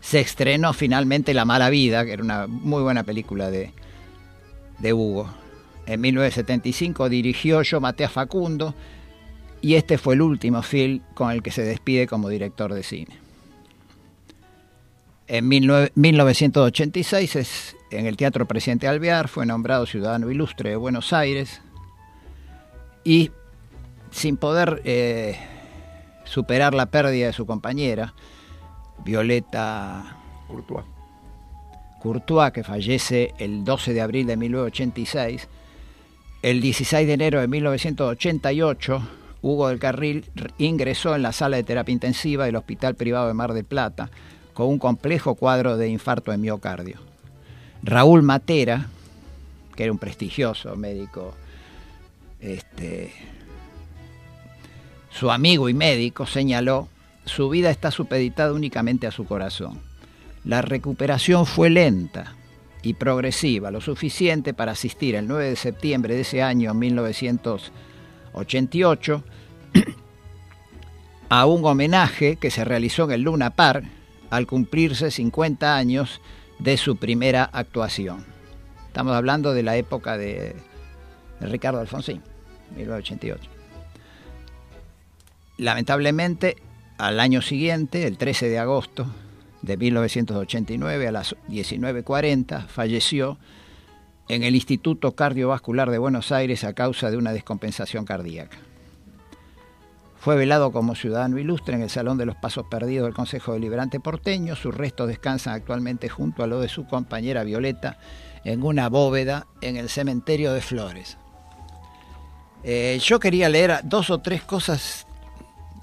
[0.00, 3.72] se estrenó finalmente La mala vida, que era una muy buena película de,
[4.78, 5.28] de Hugo.
[5.86, 8.74] En 1975 dirigió Yo maté a Facundo
[9.60, 13.16] y este fue el último film con el que se despide como director de cine.
[15.28, 21.60] En 1986, es, en el Teatro Presidente Alvear, fue nombrado Ciudadano Ilustre de Buenos Aires
[23.04, 23.30] y
[24.10, 25.38] sin poder eh,
[26.24, 28.14] superar la pérdida de su compañera,
[29.04, 30.16] Violeta
[30.48, 30.84] Courtois.
[32.00, 35.48] Courtois, que fallece el 12 de abril de 1986,
[36.42, 39.02] el 16 de enero de 1988,
[39.42, 40.24] Hugo del Carril
[40.58, 44.10] ingresó en la sala de terapia intensiva del Hospital Privado de Mar del Plata
[44.54, 47.05] con un complejo cuadro de infarto de miocardio.
[47.86, 48.86] Raúl Matera,
[49.76, 51.36] que era un prestigioso médico,
[52.40, 53.12] este,
[55.08, 56.88] su amigo y médico, señaló,
[57.24, 59.78] su vida está supeditada únicamente a su corazón.
[60.44, 62.34] La recuperación fue lenta
[62.82, 69.22] y progresiva, lo suficiente para asistir el 9 de septiembre de ese año 1988
[71.28, 73.84] a un homenaje que se realizó en el Luna Park
[74.30, 76.20] al cumplirse 50 años
[76.58, 78.24] de su primera actuación.
[78.86, 80.56] Estamos hablando de la época de,
[81.40, 82.22] Ricardo Alfonsín,
[82.76, 83.50] 1988.
[85.58, 86.56] Lamentablemente,
[86.98, 89.06] al año siguiente, el 13 de agosto
[89.62, 93.38] de 1989, a las 19.40, falleció
[94.28, 98.58] en el Instituto Cardiovascular de Buenos Aires a causa de una descompensación cardíaca.
[100.26, 104.00] Fue velado como ciudadano ilustre en el Salón de los Pasos Perdidos del Consejo Deliberante
[104.00, 104.56] porteño.
[104.56, 107.96] Sus restos descansan actualmente junto a los de su compañera Violeta
[108.42, 111.16] en una bóveda en el cementerio de Flores.
[112.64, 115.06] Eh, yo quería leer dos o tres cosas.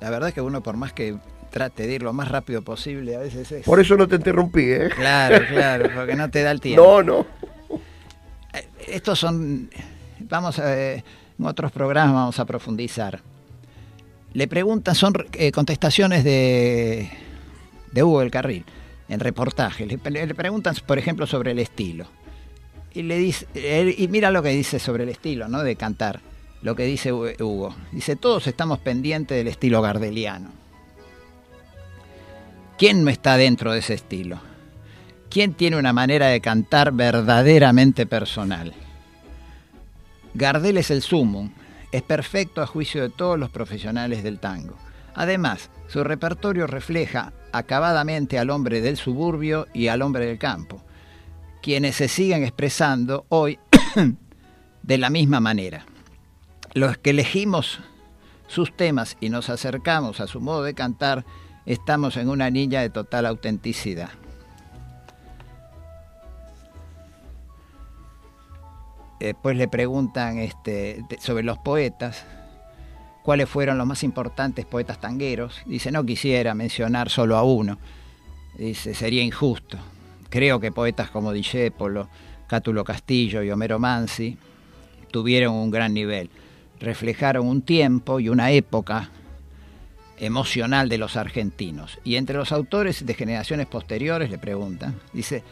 [0.02, 1.16] La verdad es que uno, por más que
[1.50, 3.64] trate de ir lo más rápido posible, a veces es...
[3.64, 4.90] Por eso no te interrumpí, ¿eh?
[4.94, 7.02] Claro, claro, porque no te da el tiempo.
[7.02, 7.26] No, no.
[8.90, 9.70] Estos son...
[10.20, 10.96] Vamos a...
[10.96, 11.04] En
[11.46, 13.22] otros programas vamos a profundizar
[14.34, 17.10] le preguntan, son eh, contestaciones de,
[17.92, 18.66] de Hugo del Carril,
[19.08, 19.86] en reportaje.
[19.86, 22.08] Le, le, preguntan, por ejemplo, sobre el estilo.
[22.94, 23.48] Y, le dice,
[23.98, 25.64] y mira lo que dice sobre el estilo, ¿no?
[25.64, 26.22] De cantar.
[26.62, 27.76] Lo que dice Hugo.
[27.92, 30.52] Dice, todos estamos pendientes del estilo gardeliano.
[32.78, 34.40] ¿Quién no está dentro de ese estilo?
[35.30, 38.74] ¿Quién tiene una manera de cantar verdaderamente personal?
[40.34, 41.52] Gardel es el sumum,
[41.94, 44.76] es perfecto a juicio de todos los profesionales del tango.
[45.14, 50.82] Además, su repertorio refleja acabadamente al hombre del suburbio y al hombre del campo,
[51.62, 53.60] quienes se siguen expresando hoy
[54.82, 55.86] de la misma manera.
[56.74, 57.80] Los que elegimos
[58.48, 61.26] sus temas y nos acercamos a su modo de cantar,
[61.68, 64.10] estamos en una niña de total autenticidad.
[69.28, 72.26] Después le preguntan este, sobre los poetas,
[73.24, 75.62] cuáles fueron los más importantes poetas tangueros.
[75.66, 77.80] Dice, no quisiera mencionar solo a uno.
[78.58, 79.78] Dice, sería injusto.
[80.30, 82.10] Creo que poetas como Discépolo,
[82.48, 84.38] Cátulo Castillo y Homero Mansi
[85.12, 86.30] tuvieron un gran nivel.
[86.80, 89.10] Reflejaron un tiempo y una época
[90.18, 92.00] emocional de los argentinos.
[92.04, 95.44] Y entre los autores de generaciones posteriores le preguntan, dice,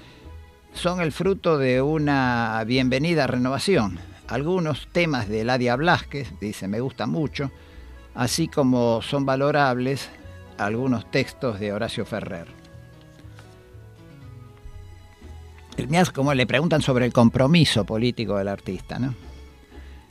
[0.74, 4.00] son el fruto de una bienvenida renovación.
[4.28, 7.52] Algunos temas de Ladia Blasquez, dice, me gustan mucho,
[8.16, 10.10] así como son valorables
[10.58, 12.48] algunos textos de Horacio Ferrer.
[16.14, 19.16] Como le preguntan sobre el compromiso político del artista, ¿no?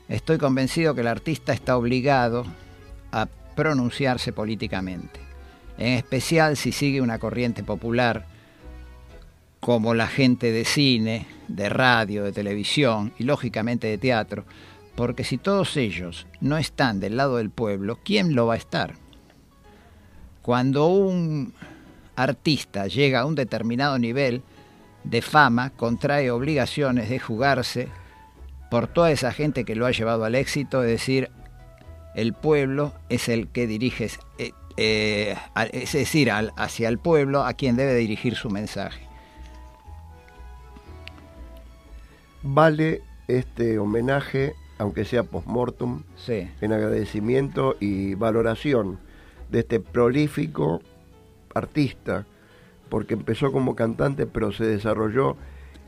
[0.09, 2.45] Estoy convencido que el artista está obligado
[3.13, 5.21] a pronunciarse políticamente,
[5.79, 8.27] en especial si sigue una corriente popular
[9.61, 14.45] como la gente de cine, de radio, de televisión y lógicamente de teatro,
[14.95, 18.95] porque si todos ellos no están del lado del pueblo, ¿quién lo va a estar?
[20.43, 21.53] Cuando un
[22.17, 24.43] artista llega a un determinado nivel
[25.05, 27.89] de fama, contrae obligaciones de jugarse
[28.71, 31.31] por toda esa gente que lo ha llevado al éxito, es decir,
[32.15, 35.37] el pueblo es el que dirige, eh, eh,
[35.73, 39.10] es decir, hacia el pueblo a quien debe dirigir su mensaje.
[42.43, 46.49] Vale este homenaje, aunque sea post-mortem, sí.
[46.61, 48.99] en agradecimiento y valoración
[49.51, 50.81] de este prolífico
[51.55, 52.27] artista,
[52.89, 55.37] porque empezó como cantante, pero se desarrolló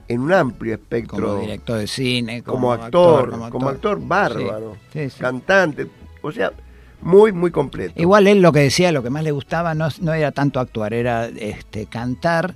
[0.08, 1.28] en un amplio espectro.
[1.28, 5.20] Como director de cine, como, como actor, actor, como actor, bárbaro, Sí, sí, sí.
[5.20, 5.86] cantante,
[6.20, 6.52] o sea,
[7.00, 8.00] muy, muy completo.
[8.00, 10.94] Igual él lo que decía, lo que más le gustaba no, no era tanto actuar,
[10.94, 12.54] era este cantar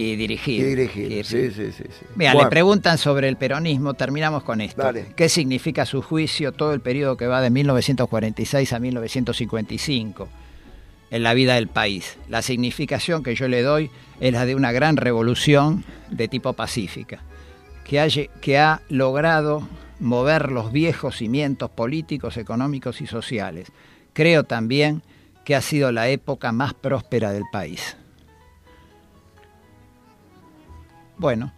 [0.00, 0.64] y dirigir.
[0.64, 1.84] Y dirigir, sí, sí, sí.
[1.84, 2.06] sí.
[2.16, 4.82] Mira, Bueno, le preguntan sobre el peronismo, terminamos con esto.
[4.82, 5.12] Dale.
[5.14, 10.28] ¿Qué significa su juicio todo el periodo que va de 1946 a 1955
[11.10, 12.16] en la vida del país?
[12.28, 13.90] La significación que yo le doy
[14.20, 17.22] es la de una gran revolución de tipo pacífica,
[17.84, 23.68] que ha logrado mover los viejos cimientos políticos, económicos y sociales.
[24.12, 25.02] Creo también
[25.44, 27.96] que ha sido la época más próspera del país.
[31.20, 31.52] Bueno.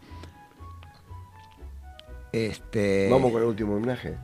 [2.33, 4.17] Este, Vamos con el último homenaje.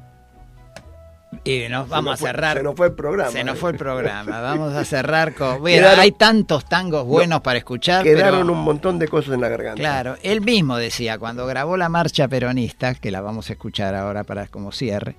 [1.44, 2.56] y nos vamos nos a cerrar.
[2.56, 3.30] se nos fue el programa.
[3.30, 4.40] Se nos fue el programa.
[4.40, 5.62] Vamos a cerrar con.
[5.62, 8.02] Quedaron- hay tantos tangos buenos para escuchar.
[8.02, 9.78] Quedaron pero- un montón de cosas en la garganta.
[9.80, 14.24] Claro, él mismo decía cuando grabó la marcha peronista, que la vamos a escuchar ahora
[14.24, 15.16] para como cierre,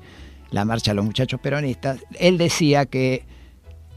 [0.49, 3.24] la marcha de los muchachos peronistas, él decía que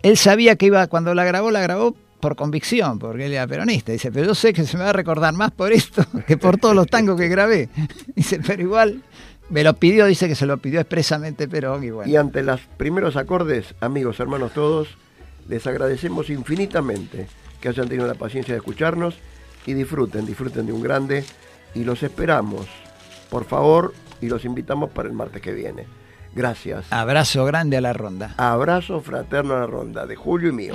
[0.03, 3.91] él sabía que iba, cuando la grabó, la grabó por convicción, porque él era peronista.
[3.91, 6.57] Dice, pero yo sé que se me va a recordar más por esto que por
[6.57, 7.69] todos los tangos que grabé.
[8.15, 9.03] Dice, pero igual
[9.51, 12.11] me lo pidió, dice que se lo pidió expresamente Perón y bueno.
[12.11, 14.89] Y ante los primeros acordes, amigos, hermanos todos,
[15.49, 17.27] les agradecemos infinitamente
[17.61, 19.17] que hayan tenido la paciencia de escucharnos
[19.67, 21.25] y disfruten, disfruten de un grande
[21.75, 22.67] y los esperamos,
[23.31, 23.93] por favor,
[24.23, 25.87] y los invitamos para el martes que viene.
[26.35, 26.87] Gracias.
[26.91, 28.35] Abrazo grande a la ronda.
[28.39, 30.75] Abrazo fraterno a la ronda de Julio y mío.